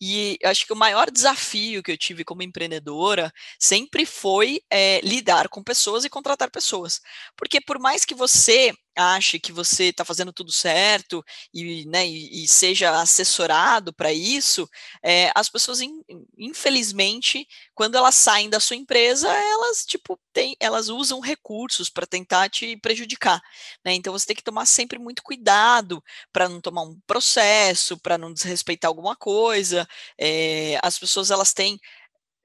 E 0.00 0.38
acho 0.44 0.66
que 0.66 0.72
o 0.72 0.76
maior 0.76 1.10
desafio 1.10 1.82
que 1.82 1.92
eu 1.92 1.98
tive 1.98 2.24
como 2.24 2.42
empreendedora 2.42 3.32
sempre 3.58 4.06
foi 4.06 4.62
é, 4.70 5.00
lidar 5.02 5.48
com 5.48 5.62
pessoas 5.62 6.04
e 6.04 6.10
contratar 6.10 6.50
pessoas. 6.50 7.00
Porque 7.36 7.60
por 7.60 7.78
mais 7.78 8.04
que 8.04 8.14
você 8.14 8.72
ache 9.00 9.40
que 9.40 9.52
você 9.52 9.84
está 9.84 10.04
fazendo 10.04 10.32
tudo 10.32 10.52
certo 10.52 11.24
e, 11.52 11.84
né, 11.86 12.06
e, 12.06 12.44
e 12.44 12.48
seja 12.48 13.00
assessorado 13.00 13.92
para 13.92 14.12
isso, 14.12 14.68
é, 15.02 15.30
as 15.34 15.48
pessoas, 15.48 15.80
in, 15.80 16.02
infelizmente, 16.38 17.46
quando 17.74 17.96
elas 17.96 18.14
saem 18.14 18.50
da 18.50 18.60
sua 18.60 18.76
empresa, 18.76 19.28
elas 19.28 19.84
tipo 19.84 20.18
tem, 20.32 20.56
elas 20.60 20.88
usam 20.88 21.20
recursos 21.20 21.88
para 21.88 22.06
tentar 22.06 22.48
te 22.48 22.76
prejudicar. 22.76 23.40
Né? 23.84 23.94
Então 23.94 24.12
você 24.12 24.26
tem 24.26 24.36
que 24.36 24.42
tomar 24.42 24.66
sempre 24.66 24.98
muito 24.98 25.22
cuidado 25.22 26.02
para 26.32 26.48
não 26.48 26.60
tomar 26.60 26.82
um 26.82 26.98
processo, 27.06 27.98
para 27.98 28.18
não 28.18 28.32
desrespeitar 28.32 28.88
alguma 28.88 29.16
coisa. 29.16 29.86
É, 30.18 30.78
as 30.82 30.98
pessoas 30.98 31.30
elas 31.30 31.52
têm 31.52 31.78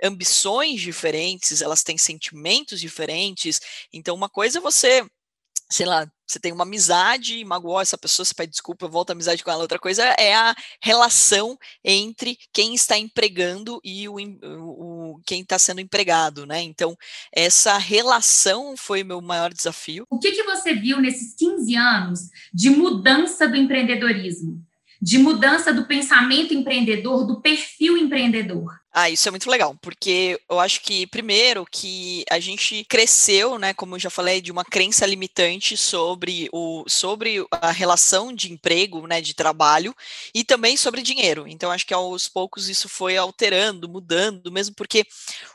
ambições 0.04 0.82
diferentes, 0.82 1.62
elas 1.62 1.84
têm 1.84 1.98
sentimentos 1.98 2.80
diferentes. 2.80 3.60
Então, 3.94 4.16
uma 4.16 4.30
coisa 4.30 4.60
é 4.60 4.62
você 4.62 5.06
sei 5.70 5.86
lá, 5.86 6.08
você 6.28 6.40
tem 6.40 6.52
uma 6.52 6.64
amizade, 6.64 7.44
magoou 7.46 7.80
essa 7.80 7.98
pessoa, 7.98 8.26
você 8.26 8.34
pede 8.34 8.52
desculpa, 8.52 8.88
volta 8.88 9.14
a 9.14 9.16
amizade 9.16 9.44
com 9.44 9.52
ela. 9.52 9.62
Outra 9.62 9.80
coisa 9.80 10.04
é 10.04 10.34
a 10.34 10.56
relação 10.82 11.58
entre 11.84 12.38
quem 12.52 12.74
está 12.74 12.98
empregando 12.98 13.80
e 13.84 14.08
o, 14.10 14.16
o 14.44 15.22
quem 15.26 15.42
está 15.42 15.60
sendo 15.60 15.82
empregado, 15.82 16.46
né? 16.46 16.62
Então, 16.62 16.98
essa 17.32 17.78
relação 17.78 18.76
foi 18.76 19.04
meu 19.04 19.22
maior 19.22 19.54
desafio. 19.54 20.06
O 20.10 20.20
que, 20.20 20.32
que 20.32 20.44
você 20.44 20.74
viu 20.74 21.00
nesses 21.00 21.36
15 21.36 21.76
anos 21.76 22.20
de 22.54 22.70
mudança 22.70 23.48
do 23.48 23.56
empreendedorismo? 23.56 24.64
De 25.02 25.20
mudança 25.20 25.72
do 25.72 25.86
pensamento 25.86 26.54
empreendedor, 26.54 27.26
do 27.28 27.42
perfil 27.42 27.98
empreendedor? 27.98 28.74
Ah, 28.98 29.10
isso 29.10 29.28
é 29.28 29.32
muito 29.32 29.50
legal, 29.50 29.76
porque 29.82 30.40
eu 30.50 30.58
acho 30.58 30.80
que, 30.80 31.06
primeiro, 31.08 31.66
que 31.70 32.24
a 32.32 32.40
gente 32.40 32.86
cresceu, 32.86 33.60
né, 33.60 33.74
como 33.74 33.96
eu 33.96 34.00
já 34.00 34.10
falei, 34.10 34.40
de 34.40 34.54
uma 34.54 34.64
crença 34.64 35.06
limitante 35.06 35.76
sobre, 35.76 36.48
o, 36.54 36.86
sobre 36.88 37.46
a 37.52 37.72
relação 37.72 38.32
de 38.32 38.54
emprego, 38.54 39.06
né, 39.06 39.20
de 39.20 39.34
trabalho, 39.34 39.94
e 40.34 40.46
também 40.46 40.78
sobre 40.78 41.02
dinheiro. 41.02 41.46
Então, 41.46 41.72
acho 41.72 41.86
que 41.86 41.94
aos 41.94 42.30
poucos 42.30 42.70
isso 42.70 42.88
foi 42.88 43.18
alterando, 43.18 43.90
mudando, 43.90 44.50
mesmo 44.50 44.74
porque 44.74 45.06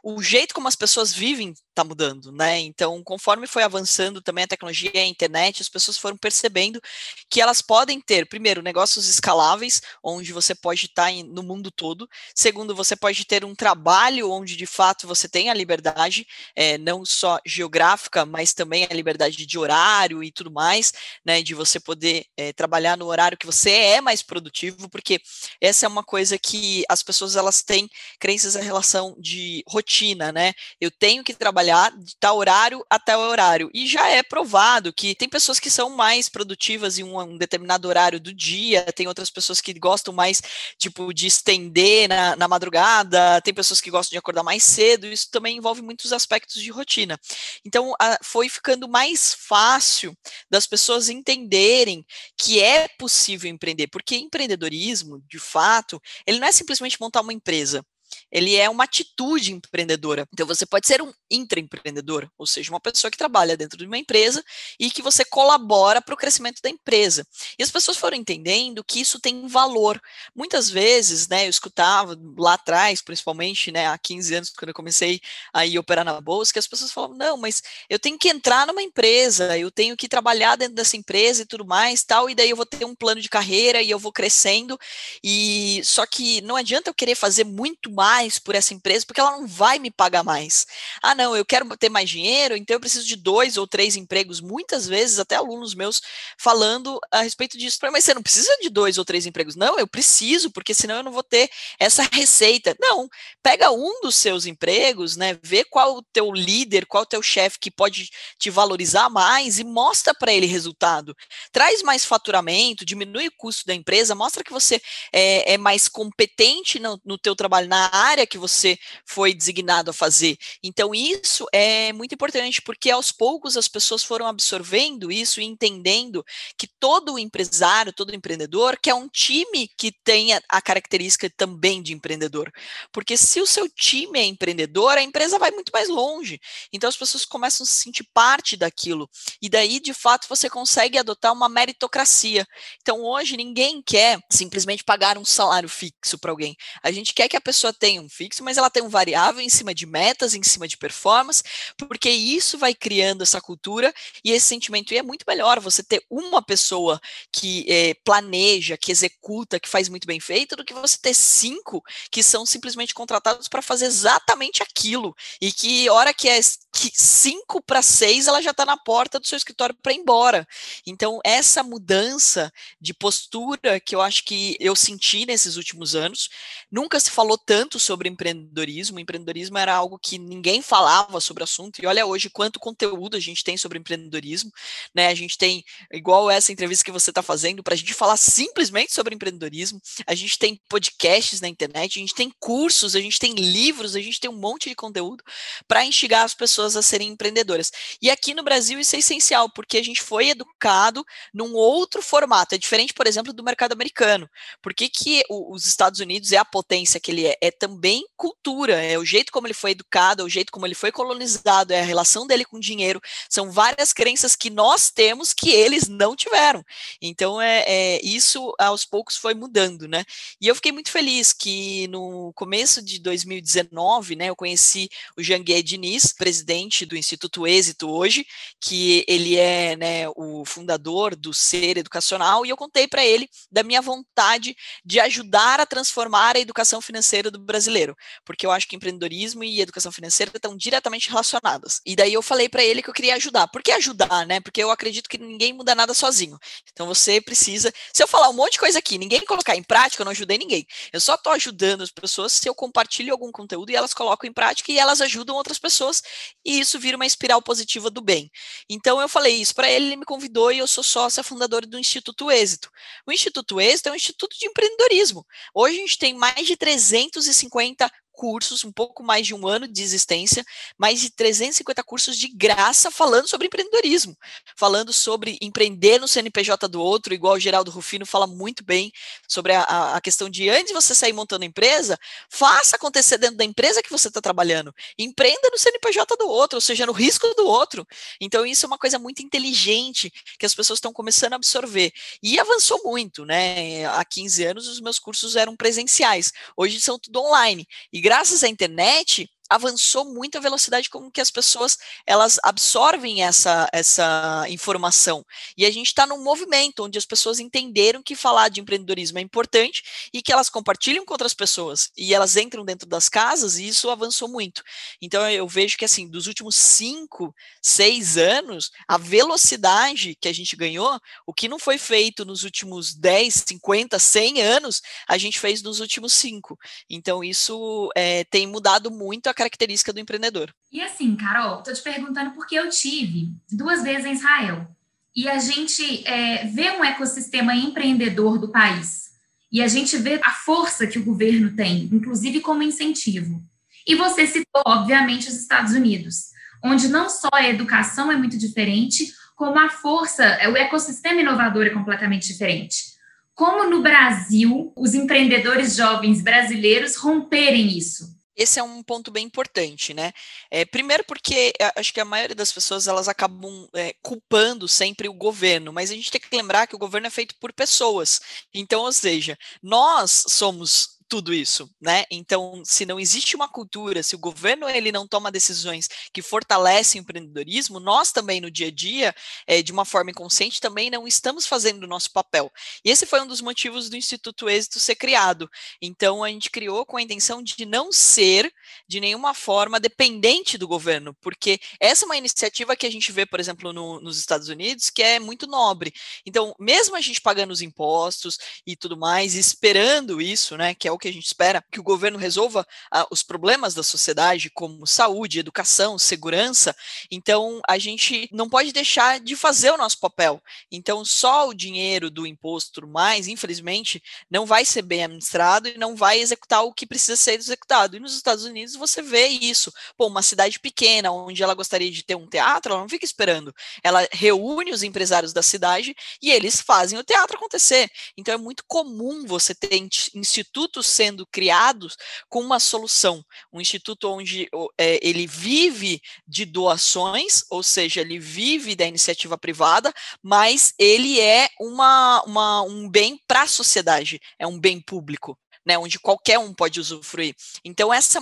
o 0.02 0.22
jeito 0.22 0.54
como 0.54 0.68
as 0.68 0.76
pessoas 0.76 1.10
vivem 1.10 1.54
está 1.70 1.84
mudando, 1.84 2.30
né? 2.30 2.58
Então, 2.60 3.02
conforme 3.02 3.46
foi 3.46 3.62
avançando 3.62 4.20
também 4.20 4.44
a 4.44 4.48
tecnologia, 4.48 4.90
a 4.94 5.06
internet, 5.06 5.62
as 5.62 5.68
pessoas 5.68 5.96
foram 5.96 6.16
percebendo 6.16 6.80
que 7.28 7.40
elas 7.40 7.62
podem 7.62 8.00
ter, 8.00 8.26
primeiro, 8.26 8.62
negócios 8.62 9.08
escaláveis, 9.08 9.80
onde 10.02 10.32
você 10.32 10.54
pode 10.54 10.86
estar 10.86 11.06
tá 11.06 11.22
no 11.24 11.42
mundo 11.42 11.70
todo. 11.70 12.08
Segundo, 12.34 12.74
você 12.74 12.94
pode 12.94 13.24
ter 13.30 13.44
um 13.44 13.54
trabalho 13.54 14.28
onde 14.28 14.56
de 14.56 14.66
fato 14.66 15.06
você 15.06 15.28
tem 15.28 15.50
a 15.50 15.54
liberdade, 15.54 16.26
é, 16.56 16.76
não 16.76 17.04
só 17.06 17.38
geográfica, 17.46 18.26
mas 18.26 18.52
também 18.52 18.88
a 18.90 18.92
liberdade 18.92 19.46
de 19.46 19.56
horário 19.56 20.20
e 20.24 20.32
tudo 20.32 20.50
mais, 20.50 20.92
né, 21.24 21.40
de 21.40 21.54
você 21.54 21.78
poder 21.78 22.26
é, 22.36 22.52
trabalhar 22.52 22.96
no 22.96 23.06
horário 23.06 23.38
que 23.38 23.46
você 23.46 23.70
é 23.70 24.00
mais 24.00 24.20
produtivo, 24.20 24.88
porque 24.88 25.20
essa 25.60 25.86
é 25.86 25.88
uma 25.88 26.02
coisa 26.02 26.36
que 26.36 26.82
as 26.88 27.04
pessoas 27.04 27.36
elas 27.36 27.62
têm 27.62 27.88
crenças 28.18 28.56
em 28.56 28.64
relação 28.64 29.14
de 29.16 29.62
rotina, 29.68 30.32
né? 30.32 30.52
Eu 30.80 30.90
tenho 30.90 31.22
que 31.22 31.32
trabalhar 31.32 31.96
de 31.96 32.16
tal 32.18 32.36
horário 32.36 32.84
até 32.90 33.16
o 33.16 33.20
horário 33.20 33.70
e 33.72 33.86
já 33.86 34.08
é 34.08 34.24
provado 34.24 34.92
que 34.92 35.14
tem 35.14 35.28
pessoas 35.28 35.60
que 35.60 35.70
são 35.70 35.90
mais 35.90 36.28
produtivas 36.28 36.98
em 36.98 37.04
um, 37.04 37.16
um 37.20 37.38
determinado 37.38 37.86
horário 37.86 38.18
do 38.18 38.34
dia, 38.34 38.84
tem 38.92 39.06
outras 39.06 39.30
pessoas 39.30 39.60
que 39.60 39.72
gostam 39.74 40.12
mais 40.12 40.42
tipo 40.76 41.14
de 41.14 41.28
estender 41.28 42.08
na, 42.08 42.34
na 42.34 42.48
madrugada 42.48 43.19
tem 43.42 43.54
pessoas 43.54 43.80
que 43.80 43.90
gostam 43.90 44.14
de 44.14 44.18
acordar 44.18 44.42
mais 44.42 44.62
cedo, 44.62 45.06
isso 45.06 45.30
também 45.30 45.56
envolve 45.56 45.82
muitos 45.82 46.12
aspectos 46.12 46.62
de 46.62 46.70
rotina. 46.70 47.18
Então, 47.64 47.94
foi 48.22 48.48
ficando 48.48 48.88
mais 48.88 49.34
fácil 49.34 50.16
das 50.50 50.66
pessoas 50.66 51.08
entenderem 51.08 52.04
que 52.36 52.60
é 52.60 52.88
possível 52.98 53.50
empreender, 53.50 53.88
porque 53.88 54.16
empreendedorismo, 54.16 55.22
de 55.28 55.38
fato, 55.38 56.00
ele 56.26 56.38
não 56.38 56.46
é 56.48 56.52
simplesmente 56.52 57.00
montar 57.00 57.20
uma 57.20 57.32
empresa 57.32 57.84
ele 58.30 58.56
é 58.56 58.68
uma 58.68 58.84
atitude 58.84 59.52
empreendedora. 59.52 60.26
Então 60.32 60.46
você 60.46 60.66
pode 60.66 60.86
ser 60.86 61.02
um 61.02 61.12
intraempreendedor, 61.30 62.28
ou 62.38 62.46
seja, 62.46 62.70
uma 62.72 62.80
pessoa 62.80 63.10
que 63.10 63.18
trabalha 63.18 63.56
dentro 63.56 63.78
de 63.78 63.86
uma 63.86 63.98
empresa 63.98 64.42
e 64.78 64.90
que 64.90 65.02
você 65.02 65.24
colabora 65.24 66.00
para 66.02 66.14
o 66.14 66.16
crescimento 66.16 66.60
da 66.62 66.70
empresa. 66.70 67.26
E 67.58 67.62
as 67.62 67.70
pessoas 67.70 67.96
foram 67.96 68.16
entendendo 68.16 68.84
que 68.84 69.00
isso 69.00 69.20
tem 69.20 69.46
valor. 69.46 70.00
Muitas 70.34 70.70
vezes, 70.70 71.28
né, 71.28 71.46
eu 71.46 71.50
escutava 71.50 72.16
lá 72.38 72.54
atrás, 72.54 73.02
principalmente, 73.02 73.70
né, 73.72 73.86
há 73.88 73.98
15 73.98 74.34
anos 74.34 74.50
quando 74.50 74.68
eu 74.70 74.74
comecei 74.74 75.20
a 75.52 75.66
ir 75.66 75.78
operar 75.78 76.04
na 76.04 76.20
bolsa, 76.20 76.52
que 76.52 76.58
as 76.58 76.66
pessoas 76.66 76.92
falavam: 76.92 77.16
"Não, 77.16 77.36
mas 77.36 77.62
eu 77.88 77.98
tenho 77.98 78.18
que 78.18 78.28
entrar 78.28 78.66
numa 78.66 78.82
empresa, 78.82 79.56
eu 79.58 79.70
tenho 79.70 79.96
que 79.96 80.08
trabalhar 80.08 80.56
dentro 80.56 80.74
dessa 80.74 80.96
empresa 80.96 81.42
e 81.42 81.46
tudo 81.46 81.64
mais, 81.64 82.02
tal, 82.04 82.28
e 82.30 82.34
daí 82.34 82.50
eu 82.50 82.56
vou 82.56 82.66
ter 82.66 82.84
um 82.84 82.94
plano 82.94 83.20
de 83.20 83.28
carreira 83.28 83.82
e 83.82 83.90
eu 83.90 83.98
vou 83.98 84.12
crescendo". 84.12 84.78
E 85.22 85.80
só 85.84 86.06
que 86.06 86.40
não 86.42 86.56
adianta 86.56 86.90
eu 86.90 86.94
querer 86.94 87.14
fazer 87.14 87.44
muito 87.44 87.90
mais 88.00 88.38
por 88.38 88.54
essa 88.54 88.72
empresa 88.72 89.04
porque 89.04 89.20
ela 89.20 89.32
não 89.32 89.46
vai 89.46 89.78
me 89.78 89.90
pagar 89.90 90.24
mais. 90.24 90.66
Ah, 91.02 91.14
não, 91.14 91.36
eu 91.36 91.44
quero 91.44 91.68
ter 91.76 91.90
mais 91.90 92.08
dinheiro, 92.08 92.56
então 92.56 92.74
eu 92.74 92.80
preciso 92.80 93.06
de 93.06 93.14
dois 93.14 93.58
ou 93.58 93.66
três 93.66 93.94
empregos. 93.94 94.40
Muitas 94.40 94.86
vezes, 94.86 95.18
até 95.18 95.36
alunos 95.36 95.74
meus 95.74 96.00
falando 96.38 96.98
a 97.12 97.20
respeito 97.20 97.58
disso. 97.58 97.78
Mas 97.92 98.04
você 98.04 98.14
não 98.14 98.22
precisa 98.22 98.56
de 98.62 98.70
dois 98.70 98.96
ou 98.96 99.04
três 99.04 99.26
empregos. 99.26 99.54
Não, 99.54 99.78
eu 99.78 99.86
preciso, 99.86 100.50
porque 100.50 100.72
senão 100.72 100.96
eu 100.96 101.02
não 101.02 101.12
vou 101.12 101.22
ter 101.22 101.50
essa 101.78 102.08
receita. 102.10 102.74
Não, 102.80 103.06
pega 103.42 103.70
um 103.70 104.00
dos 104.00 104.14
seus 104.14 104.46
empregos, 104.46 105.14
né? 105.14 105.38
Vê 105.42 105.62
qual 105.62 105.98
o 105.98 106.02
teu 106.02 106.32
líder, 106.32 106.86
qual 106.86 107.02
o 107.02 107.06
teu 107.06 107.20
chefe 107.20 107.58
que 107.58 107.70
pode 107.70 108.08
te 108.38 108.48
valorizar 108.48 109.10
mais 109.10 109.58
e 109.58 109.64
mostra 109.64 110.14
para 110.14 110.32
ele 110.32 110.46
resultado. 110.46 111.14
Traz 111.52 111.82
mais 111.82 112.06
faturamento, 112.06 112.84
diminui 112.84 113.28
o 113.28 113.36
custo 113.36 113.66
da 113.66 113.74
empresa, 113.74 114.14
mostra 114.14 114.42
que 114.42 114.52
você 114.52 114.80
é, 115.12 115.52
é 115.52 115.58
mais 115.58 115.86
competente 115.86 116.78
no, 116.78 116.98
no 117.04 117.18
teu 117.18 117.36
trabalho, 117.36 117.68
na 117.68 117.89
área 117.90 118.26
que 118.26 118.38
você 118.38 118.78
foi 119.04 119.34
designado 119.34 119.90
a 119.90 119.94
fazer. 119.94 120.36
Então, 120.62 120.94
isso 120.94 121.46
é 121.52 121.92
muito 121.92 122.14
importante, 122.14 122.62
porque 122.62 122.90
aos 122.90 123.12
poucos 123.12 123.56
as 123.56 123.68
pessoas 123.68 124.02
foram 124.02 124.26
absorvendo 124.26 125.10
isso 125.10 125.40
e 125.40 125.44
entendendo 125.44 126.24
que 126.56 126.66
todo 126.66 127.18
empresário, 127.18 127.92
todo 127.92 128.14
empreendedor 128.14 128.78
quer 128.80 128.94
um 128.94 129.08
time 129.08 129.68
que 129.76 129.92
tenha 130.04 130.42
a 130.48 130.60
característica 130.60 131.30
também 131.36 131.82
de 131.82 131.92
empreendedor. 131.92 132.52
Porque 132.92 133.16
se 133.16 133.40
o 133.40 133.46
seu 133.46 133.68
time 133.68 134.18
é 134.18 134.24
empreendedor, 134.24 134.96
a 134.96 135.02
empresa 135.02 135.38
vai 135.38 135.50
muito 135.50 135.70
mais 135.72 135.88
longe. 135.88 136.40
Então, 136.72 136.88
as 136.88 136.96
pessoas 136.96 137.24
começam 137.24 137.64
a 137.64 137.66
se 137.66 137.74
sentir 137.82 138.08
parte 138.14 138.56
daquilo. 138.56 139.08
E 139.40 139.48
daí, 139.48 139.80
de 139.80 139.94
fato, 139.94 140.28
você 140.28 140.48
consegue 140.48 140.98
adotar 140.98 141.32
uma 141.32 141.48
meritocracia. 141.48 142.46
Então, 142.80 143.02
hoje, 143.02 143.36
ninguém 143.36 143.82
quer 143.82 144.18
simplesmente 144.30 144.84
pagar 144.84 145.18
um 145.18 145.24
salário 145.24 145.68
fixo 145.68 146.18
para 146.18 146.30
alguém. 146.30 146.56
A 146.82 146.90
gente 146.90 147.14
quer 147.14 147.28
que 147.28 147.36
a 147.36 147.40
pessoa 147.40 147.72
tenha 147.80 148.00
um 148.02 148.08
fixo, 148.08 148.44
mas 148.44 148.58
ela 148.58 148.70
tenha 148.70 148.84
um 148.84 148.90
variável 148.90 149.40
em 149.40 149.48
cima 149.48 149.74
de 149.74 149.86
metas, 149.86 150.34
em 150.34 150.42
cima 150.42 150.68
de 150.68 150.76
performance, 150.76 151.42
porque 151.76 152.10
isso 152.10 152.58
vai 152.58 152.74
criando 152.74 153.22
essa 153.22 153.40
cultura 153.40 153.92
e 154.22 154.30
esse 154.30 154.46
sentimento. 154.46 154.92
E 154.92 154.98
é 154.98 155.02
muito 155.02 155.24
melhor 155.26 155.58
você 155.58 155.82
ter 155.82 156.04
uma 156.10 156.42
pessoa 156.42 157.00
que 157.32 157.64
é, 157.66 157.94
planeja, 158.04 158.76
que 158.76 158.92
executa, 158.92 159.58
que 159.58 159.68
faz 159.68 159.88
muito 159.88 160.06
bem 160.06 160.20
feito, 160.20 160.54
do 160.54 160.64
que 160.64 160.74
você 160.74 160.98
ter 160.98 161.14
cinco 161.14 161.82
que 162.10 162.22
são 162.22 162.44
simplesmente 162.44 162.92
contratados 162.92 163.48
para 163.48 163.62
fazer 163.62 163.86
exatamente 163.86 164.62
aquilo. 164.62 165.16
E 165.40 165.50
que 165.50 165.88
hora 165.88 166.12
que 166.12 166.28
é 166.28 166.38
que 166.72 166.90
cinco 166.94 167.60
para 167.60 167.82
seis, 167.82 168.26
ela 168.26 168.40
já 168.40 168.52
está 168.52 168.64
na 168.64 168.76
porta 168.76 169.18
do 169.18 169.26
seu 169.26 169.36
escritório 169.36 169.74
para 169.82 169.92
ir 169.92 169.96
embora. 169.96 170.46
Então, 170.86 171.18
essa 171.24 171.62
mudança 171.62 172.52
de 172.80 172.94
postura 172.94 173.80
que 173.80 173.94
eu 173.94 174.00
acho 174.00 174.24
que 174.24 174.56
eu 174.60 174.76
senti 174.76 175.26
nesses 175.26 175.56
últimos 175.56 175.94
anos, 175.94 176.28
nunca 176.70 177.00
se 177.00 177.10
falou 177.10 177.36
tanto 177.36 177.69
sobre 177.78 178.08
empreendedorismo. 178.08 178.98
Empreendedorismo 178.98 179.58
era 179.58 179.74
algo 179.74 179.98
que 179.98 180.18
ninguém 180.18 180.62
falava 180.62 181.20
sobre 181.20 181.42
o 181.42 181.44
assunto. 181.44 181.82
E 181.82 181.86
olha 181.86 182.06
hoje 182.06 182.30
quanto 182.30 182.58
conteúdo 182.58 183.16
a 183.16 183.20
gente 183.20 183.44
tem 183.44 183.56
sobre 183.56 183.78
empreendedorismo. 183.78 184.50
Né? 184.94 185.08
A 185.08 185.14
gente 185.14 185.36
tem, 185.36 185.64
igual 185.92 186.30
essa 186.30 186.52
entrevista 186.52 186.84
que 186.84 186.90
você 186.90 187.10
está 187.10 187.22
fazendo, 187.22 187.62
para 187.62 187.74
a 187.74 187.76
gente 187.76 187.94
falar 187.94 188.16
simplesmente 188.16 188.92
sobre 188.92 189.14
empreendedorismo. 189.14 189.80
A 190.06 190.14
gente 190.14 190.38
tem 190.38 190.60
podcasts 190.68 191.40
na 191.40 191.48
internet, 191.48 191.98
a 191.98 192.00
gente 192.00 192.14
tem 192.14 192.32
cursos, 192.38 192.96
a 192.96 193.00
gente 193.00 193.18
tem 193.18 193.34
livros, 193.34 193.94
a 193.94 194.00
gente 194.00 194.20
tem 194.20 194.30
um 194.30 194.36
monte 194.36 194.68
de 194.68 194.74
conteúdo 194.74 195.22
para 195.68 195.84
instigar 195.84 196.24
as 196.24 196.34
pessoas 196.34 196.76
a 196.76 196.82
serem 196.82 197.08
empreendedoras. 197.08 197.70
E 198.00 198.10
aqui 198.10 198.34
no 198.34 198.42
Brasil 198.42 198.78
isso 198.78 198.96
é 198.96 198.98
essencial, 198.98 199.50
porque 199.50 199.78
a 199.78 199.84
gente 199.84 200.02
foi 200.02 200.30
educado 200.30 201.04
num 201.32 201.54
outro 201.54 202.02
formato. 202.02 202.54
É 202.54 202.58
diferente, 202.58 202.92
por 202.92 203.06
exemplo, 203.06 203.32
do 203.32 203.44
mercado 203.44 203.72
americano. 203.72 204.28
Por 204.62 204.74
que, 204.74 204.88
que 204.88 205.22
os 205.28 205.66
Estados 205.66 206.00
Unidos 206.00 206.32
é 206.32 206.36
a 206.36 206.44
potência 206.44 207.00
que 207.00 207.10
ele 207.10 207.26
é? 207.26 207.36
É 207.40 207.50
também 207.60 208.06
cultura, 208.16 208.82
é 208.82 208.98
o 208.98 209.04
jeito 209.04 209.30
como 209.30 209.46
ele 209.46 209.52
foi 209.52 209.72
educado, 209.72 210.22
é 210.22 210.24
o 210.24 210.28
jeito 210.28 210.50
como 210.50 210.66
ele 210.66 210.74
foi 210.74 210.90
colonizado, 210.90 211.72
é 211.72 211.80
a 211.80 211.84
relação 211.84 212.26
dele 212.26 212.46
com 212.46 212.56
o 212.56 212.60
dinheiro. 212.60 213.00
São 213.28 213.52
várias 213.52 213.92
crenças 213.92 214.34
que 214.34 214.48
nós 214.48 214.90
temos 214.90 215.34
que 215.34 215.50
eles 215.50 215.86
não 215.86 216.16
tiveram. 216.16 216.64
Então, 217.02 217.40
é, 217.40 217.64
é 217.66 218.00
isso 218.02 218.54
aos 218.58 218.86
poucos 218.86 219.16
foi 219.16 219.34
mudando, 219.34 219.86
né? 219.86 220.04
E 220.40 220.48
eu 220.48 220.54
fiquei 220.54 220.72
muito 220.72 220.90
feliz 220.90 221.34
que 221.34 221.86
no 221.88 222.32
começo 222.32 222.80
de 222.80 222.98
2019, 222.98 224.16
né, 224.16 224.30
eu 224.30 224.36
conheci 224.36 224.88
o 225.16 225.22
Janguier 225.22 225.62
Diniz, 225.62 226.14
presidente 226.14 226.86
do 226.86 226.96
Instituto 226.96 227.46
Êxito 227.46 227.90
hoje, 227.90 228.26
que 228.58 229.04
ele 229.06 229.36
é 229.36 229.76
né, 229.76 230.08
o 230.16 230.44
fundador 230.46 231.14
do 231.14 231.34
Ser 231.34 231.76
Educacional, 231.76 232.46
e 232.46 232.48
eu 232.48 232.56
contei 232.56 232.88
para 232.88 233.04
ele 233.04 233.28
da 233.52 233.62
minha 233.62 233.82
vontade 233.82 234.56
de 234.82 234.98
ajudar 235.00 235.60
a 235.60 235.66
transformar 235.66 236.36
a 236.36 236.40
educação 236.40 236.80
financeira 236.80 237.30
do 237.30 237.49
brasileiro, 237.50 237.96
porque 238.24 238.46
eu 238.46 238.52
acho 238.52 238.68
que 238.68 238.76
empreendedorismo 238.76 239.42
e 239.42 239.60
educação 239.60 239.90
financeira 239.90 240.30
estão 240.32 240.56
diretamente 240.56 241.08
relacionadas. 241.08 241.80
E 241.84 241.96
daí 241.96 242.14
eu 242.14 242.22
falei 242.22 242.48
para 242.48 242.62
ele 242.62 242.80
que 242.80 242.88
eu 242.88 242.94
queria 242.94 243.16
ajudar. 243.16 243.48
Por 243.48 243.60
que 243.60 243.72
ajudar, 243.72 244.24
né? 244.24 244.38
Porque 244.38 244.62
eu 244.62 244.70
acredito 244.70 245.08
que 245.08 245.18
ninguém 245.18 245.52
muda 245.52 245.74
nada 245.74 245.92
sozinho. 245.92 246.38
Então 246.72 246.86
você 246.86 247.20
precisa. 247.20 247.72
Se 247.92 248.02
eu 248.02 248.06
falar 248.06 248.28
um 248.28 248.32
monte 248.32 248.52
de 248.52 248.60
coisa 248.60 248.78
aqui, 248.78 248.98
ninguém 248.98 249.20
colocar 249.22 249.56
em 249.56 249.62
prática, 249.62 250.02
eu 250.02 250.04
não 250.04 250.12
ajudei 250.12 250.38
ninguém. 250.38 250.64
Eu 250.92 251.00
só 251.00 251.14
estou 251.16 251.32
ajudando 251.32 251.82
as 251.82 251.90
pessoas 251.90 252.32
se 252.32 252.48
eu 252.48 252.54
compartilho 252.54 253.12
algum 253.12 253.32
conteúdo 253.32 253.70
e 253.70 253.76
elas 253.76 253.92
colocam 253.92 254.30
em 254.30 254.32
prática 254.32 254.70
e 254.70 254.78
elas 254.78 255.00
ajudam 255.00 255.34
outras 255.34 255.58
pessoas 255.58 256.02
e 256.44 256.60
isso 256.60 256.78
vira 256.78 256.96
uma 256.96 257.06
espiral 257.06 257.42
positiva 257.42 257.90
do 257.90 258.00
bem. 258.00 258.30
Então 258.68 259.00
eu 259.00 259.08
falei 259.08 259.34
isso 259.34 259.54
para 259.54 259.70
ele, 259.70 259.86
ele 259.86 259.96
me 259.96 260.04
convidou 260.04 260.52
e 260.52 260.58
eu 260.58 260.66
sou 260.66 260.84
sócia 260.84 261.24
fundadora 261.24 261.66
do 261.66 261.78
Instituto 261.78 262.30
Êxito. 262.30 262.70
O 263.06 263.12
Instituto 263.12 263.60
Êxito 263.60 263.88
é 263.88 263.92
um 263.92 263.96
instituto 263.96 264.36
de 264.38 264.46
empreendedorismo. 264.46 265.26
Hoje 265.54 265.76
a 265.76 265.80
gente 265.80 265.98
tem 265.98 266.14
mais 266.14 266.46
de 266.46 266.56
350 266.56 267.39
50 267.48 267.90
cursos, 268.12 268.64
um 268.64 268.72
pouco 268.72 269.02
mais 269.02 269.26
de 269.26 269.34
um 269.34 269.46
ano 269.46 269.66
de 269.66 269.82
existência, 269.82 270.44
mais 270.78 271.00
de 271.00 271.10
350 271.10 271.82
cursos 271.82 272.16
de 272.16 272.28
graça 272.28 272.90
falando 272.90 273.28
sobre 273.28 273.46
empreendedorismo, 273.46 274.16
falando 274.56 274.92
sobre 274.92 275.38
empreender 275.40 275.98
no 275.98 276.08
CNPJ 276.08 276.68
do 276.68 276.82
outro, 276.82 277.14
igual 277.14 277.34
o 277.34 277.40
Geraldo 277.40 277.70
Rufino 277.70 278.04
fala 278.04 278.26
muito 278.26 278.64
bem 278.64 278.92
sobre 279.28 279.52
a, 279.52 279.94
a 279.94 280.00
questão 280.00 280.28
de 280.28 280.48
antes 280.48 280.68
de 280.68 280.74
você 280.74 280.94
sair 280.94 281.12
montando 281.12 281.44
empresa, 281.44 281.98
faça 282.28 282.76
acontecer 282.76 283.18
dentro 283.18 283.36
da 283.36 283.44
empresa 283.44 283.82
que 283.82 283.90
você 283.90 284.08
está 284.08 284.20
trabalhando, 284.20 284.74
empreenda 284.98 285.48
no 285.50 285.58
CNPJ 285.58 286.16
do 286.16 286.28
outro, 286.28 286.56
ou 286.56 286.60
seja, 286.60 286.86
no 286.86 286.92
risco 286.92 287.26
do 287.34 287.46
outro. 287.46 287.86
Então, 288.20 288.44
isso 288.44 288.66
é 288.66 288.68
uma 288.68 288.78
coisa 288.78 288.98
muito 288.98 289.22
inteligente 289.22 290.12
que 290.38 290.46
as 290.46 290.54
pessoas 290.54 290.78
estão 290.78 290.92
começando 290.92 291.34
a 291.34 291.36
absorver. 291.36 291.92
E 292.22 292.38
avançou 292.38 292.82
muito, 292.84 293.24
né? 293.24 293.86
Há 293.86 294.04
15 294.04 294.44
anos, 294.44 294.68
os 294.68 294.80
meus 294.80 294.98
cursos 294.98 295.36
eram 295.36 295.56
presenciais, 295.56 296.32
hoje 296.56 296.80
são 296.80 296.98
tudo 296.98 297.20
online. 297.20 297.66
E 297.92 297.99
graças 298.00 298.42
à 298.44 298.48
internet, 298.48 299.28
avançou 299.50 300.04
muito 300.04 300.38
a 300.38 300.40
velocidade 300.40 300.88
com 300.88 301.10
que 301.10 301.20
as 301.20 301.30
pessoas 301.30 301.76
elas 302.06 302.38
absorvem 302.44 303.24
essa, 303.24 303.68
essa 303.72 304.46
informação. 304.48 305.26
E 305.56 305.66
a 305.66 305.70
gente 305.72 305.88
está 305.88 306.06
num 306.06 306.22
movimento 306.22 306.84
onde 306.84 306.96
as 306.96 307.04
pessoas 307.04 307.40
entenderam 307.40 308.02
que 308.02 308.14
falar 308.14 308.48
de 308.48 308.60
empreendedorismo 308.60 309.18
é 309.18 309.22
importante 309.22 309.82
e 310.12 310.22
que 310.22 310.32
elas 310.32 310.48
compartilham 310.48 311.04
com 311.04 311.12
outras 311.12 311.34
pessoas 311.34 311.90
e 311.96 312.14
elas 312.14 312.36
entram 312.36 312.64
dentro 312.64 312.88
das 312.88 313.08
casas 313.08 313.58
e 313.58 313.66
isso 313.66 313.90
avançou 313.90 314.28
muito. 314.28 314.62
Então 315.02 315.28
eu 315.28 315.48
vejo 315.48 315.76
que 315.76 315.84
assim, 315.84 316.08
dos 316.08 316.28
últimos 316.28 316.54
cinco, 316.54 317.34
seis 317.60 318.16
anos, 318.16 318.70
a 318.86 318.96
velocidade 318.96 320.14
que 320.14 320.28
a 320.28 320.32
gente 320.32 320.54
ganhou, 320.54 321.00
o 321.26 321.34
que 321.34 321.48
não 321.48 321.58
foi 321.58 321.76
feito 321.76 322.24
nos 322.24 322.44
últimos 322.44 322.94
10, 322.94 323.44
50, 323.48 323.98
100 323.98 324.42
anos, 324.42 324.80
a 325.08 325.18
gente 325.18 325.40
fez 325.40 325.60
nos 325.60 325.80
últimos 325.80 326.12
cinco. 326.12 326.56
Então 326.88 327.24
isso 327.24 327.90
é, 327.96 328.22
tem 328.24 328.46
mudado 328.46 328.90
muito 328.90 329.26
a 329.26 329.34
característica 329.40 329.92
do 329.92 330.00
empreendedor. 330.00 330.52
E 330.70 330.82
assim, 330.82 331.16
Carol, 331.16 331.62
tô 331.62 331.72
te 331.72 331.82
perguntando 331.82 332.32
porque 332.32 332.54
eu 332.54 332.68
tive 332.68 333.30
duas 333.50 333.82
vezes 333.82 334.04
em 334.04 334.12
Israel 334.12 334.68
e 335.16 335.28
a 335.28 335.38
gente 335.38 336.06
é, 336.06 336.44
vê 336.44 336.70
um 336.72 336.84
ecossistema 336.84 337.54
empreendedor 337.54 338.38
do 338.38 338.52
país 338.52 339.10
e 339.50 339.62
a 339.62 339.66
gente 339.66 339.96
vê 339.96 340.20
a 340.22 340.30
força 340.30 340.86
que 340.86 340.98
o 340.98 341.04
governo 341.04 341.56
tem, 341.56 341.88
inclusive 341.90 342.40
como 342.40 342.62
incentivo. 342.62 343.42
E 343.86 343.94
você 343.94 344.26
citou, 344.26 344.62
obviamente, 344.66 345.28
os 345.28 345.34
Estados 345.34 345.72
Unidos, 345.72 346.26
onde 346.62 346.88
não 346.88 347.08
só 347.08 347.30
a 347.32 347.48
educação 347.48 348.12
é 348.12 348.16
muito 348.16 348.36
diferente, 348.36 349.10
como 349.34 349.58
a 349.58 349.70
força, 349.70 350.38
o 350.52 350.56
ecossistema 350.56 351.22
inovador 351.22 351.66
é 351.66 351.70
completamente 351.70 352.28
diferente. 352.28 352.90
Como 353.34 353.70
no 353.70 353.80
Brasil, 353.80 354.70
os 354.76 354.92
empreendedores 354.92 355.74
jovens 355.74 356.20
brasileiros 356.20 356.96
romperem 356.96 357.66
isso? 357.76 358.19
Esse 358.40 358.58
é 358.58 358.62
um 358.62 358.82
ponto 358.82 359.10
bem 359.10 359.26
importante, 359.26 359.92
né? 359.92 360.12
É, 360.50 360.64
primeiro 360.64 361.04
porque 361.04 361.52
acho 361.76 361.92
que 361.92 362.00
a 362.00 362.04
maioria 362.06 362.34
das 362.34 362.50
pessoas 362.50 362.88
elas 362.88 363.06
acabam 363.06 363.68
é, 363.74 363.94
culpando 364.02 364.66
sempre 364.66 365.08
o 365.08 365.12
governo, 365.12 365.74
mas 365.74 365.90
a 365.90 365.94
gente 365.94 366.10
tem 366.10 366.20
que 366.20 366.34
lembrar 366.34 366.66
que 366.66 366.74
o 366.74 366.78
governo 366.78 367.06
é 367.06 367.10
feito 367.10 367.34
por 367.36 367.52
pessoas. 367.52 368.20
Então, 368.54 368.80
ou 368.80 368.92
seja, 368.92 369.38
nós 369.62 370.24
somos 370.26 370.99
tudo 371.10 371.34
isso, 371.34 371.68
né? 371.80 372.04
Então, 372.08 372.62
se 372.64 372.86
não 372.86 373.00
existe 373.00 373.34
uma 373.34 373.48
cultura, 373.48 374.00
se 374.00 374.14
o 374.14 374.18
governo 374.18 374.68
ele 374.68 374.92
não 374.92 375.08
toma 375.08 375.32
decisões 375.32 375.88
que 376.14 376.22
fortalecem 376.22 377.00
o 377.00 377.02
empreendedorismo, 377.02 377.80
nós 377.80 378.12
também 378.12 378.40
no 378.40 378.48
dia 378.48 378.68
a 378.68 378.70
dia, 378.70 379.12
é, 379.44 379.60
de 379.60 379.72
uma 379.72 379.84
forma 379.84 380.12
inconsciente, 380.12 380.60
também 380.60 380.88
não 380.88 381.08
estamos 381.08 381.48
fazendo 381.48 381.82
o 381.82 381.88
nosso 381.88 382.12
papel. 382.12 382.48
E 382.84 382.90
esse 382.90 383.06
foi 383.06 383.20
um 383.20 383.26
dos 383.26 383.40
motivos 383.40 383.90
do 383.90 383.96
Instituto 383.96 384.48
Êxito 384.48 384.78
ser 384.78 384.94
criado. 384.94 385.50
Então, 385.82 386.22
a 386.22 386.28
gente 386.28 386.48
criou 386.48 386.86
com 386.86 386.96
a 386.96 387.02
intenção 387.02 387.42
de 387.42 387.66
não 387.66 387.90
ser, 387.90 388.48
de 388.86 389.00
nenhuma 389.00 389.34
forma, 389.34 389.80
dependente 389.80 390.56
do 390.56 390.68
governo, 390.68 391.12
porque 391.20 391.58
essa 391.80 392.04
é 392.04 392.06
uma 392.06 392.16
iniciativa 392.16 392.76
que 392.76 392.86
a 392.86 392.90
gente 392.90 393.10
vê, 393.10 393.26
por 393.26 393.40
exemplo, 393.40 393.72
no, 393.72 394.00
nos 394.00 394.16
Estados 394.16 394.48
Unidos, 394.48 394.90
que 394.90 395.02
é 395.02 395.18
muito 395.18 395.48
nobre. 395.48 395.92
Então, 396.24 396.54
mesmo 396.56 396.94
a 396.94 397.00
gente 397.00 397.20
pagando 397.20 397.50
os 397.50 397.62
impostos 397.62 398.38
e 398.64 398.76
tudo 398.76 398.96
mais, 398.96 399.34
esperando 399.34 400.22
isso, 400.22 400.56
né, 400.56 400.72
que 400.72 400.86
é 400.86 400.92
o 400.92 400.99
que 401.00 401.08
a 401.08 401.12
gente 401.12 401.26
espera, 401.26 401.64
que 401.70 401.80
o 401.80 401.82
governo 401.82 402.18
resolva 402.18 402.66
ah, 402.92 403.06
os 403.10 403.22
problemas 403.22 403.74
da 403.74 403.82
sociedade, 403.82 404.50
como 404.50 404.86
saúde, 404.86 405.38
educação, 405.40 405.98
segurança. 405.98 406.76
Então, 407.10 407.60
a 407.66 407.78
gente 407.78 408.28
não 408.32 408.48
pode 408.48 408.72
deixar 408.72 409.18
de 409.18 409.34
fazer 409.34 409.70
o 409.70 409.76
nosso 409.76 409.98
papel. 409.98 410.42
Então, 410.70 411.04
só 411.04 411.48
o 411.48 411.54
dinheiro 411.54 412.10
do 412.10 412.26
imposto 412.26 412.86
mais, 412.86 413.26
infelizmente, 413.28 414.02
não 414.30 414.46
vai 414.46 414.64
ser 414.64 414.82
bem 414.82 415.04
administrado 415.04 415.68
e 415.68 415.78
não 415.78 415.96
vai 415.96 416.20
executar 416.20 416.62
o 416.62 416.72
que 416.72 416.86
precisa 416.86 417.16
ser 417.16 417.38
executado. 417.38 417.96
E 417.96 418.00
nos 418.00 418.14
Estados 418.14 418.44
Unidos 418.44 418.74
você 418.74 419.02
vê 419.02 419.28
isso. 419.28 419.72
Pô, 419.96 420.06
uma 420.06 420.22
cidade 420.22 420.58
pequena, 420.58 421.10
onde 421.10 421.42
ela 421.42 421.54
gostaria 421.54 421.90
de 421.90 422.02
ter 422.02 422.14
um 422.14 422.26
teatro, 422.26 422.72
ela 422.72 422.82
não 422.82 422.88
fica 422.88 423.04
esperando. 423.04 423.54
Ela 423.82 424.06
reúne 424.12 424.72
os 424.72 424.82
empresários 424.82 425.32
da 425.32 425.42
cidade 425.42 425.94
e 426.22 426.30
eles 426.30 426.60
fazem 426.60 426.98
o 426.98 427.04
teatro 427.04 427.36
acontecer. 427.36 427.90
Então, 428.16 428.34
é 428.34 428.38
muito 428.38 428.64
comum 428.66 429.24
você 429.26 429.54
ter 429.54 429.80
institutos 430.14 430.86
sendo 430.90 431.26
criados 431.26 431.96
com 432.28 432.40
uma 432.40 432.60
solução, 432.60 433.24
um 433.52 433.60
instituto 433.60 434.10
onde 434.10 434.48
é, 434.78 434.98
ele 435.06 435.26
vive 435.26 436.00
de 436.26 436.44
doações, 436.44 437.44
ou 437.50 437.62
seja, 437.62 438.00
ele 438.00 438.18
vive 438.18 438.74
da 438.74 438.86
iniciativa 438.86 439.38
privada, 439.38 439.92
mas 440.22 440.74
ele 440.78 441.20
é 441.20 441.48
uma, 441.58 442.22
uma 442.24 442.62
um 442.62 442.88
bem 442.88 443.18
para 443.26 443.42
a 443.42 443.48
sociedade, 443.48 444.20
é 444.38 444.46
um 444.46 444.58
bem 444.58 444.80
público. 444.80 445.38
Né, 445.62 445.76
onde 445.76 445.98
qualquer 445.98 446.38
um 446.38 446.54
pode 446.54 446.80
usufruir. 446.80 447.34
Então, 447.62 447.92
essa 447.92 448.18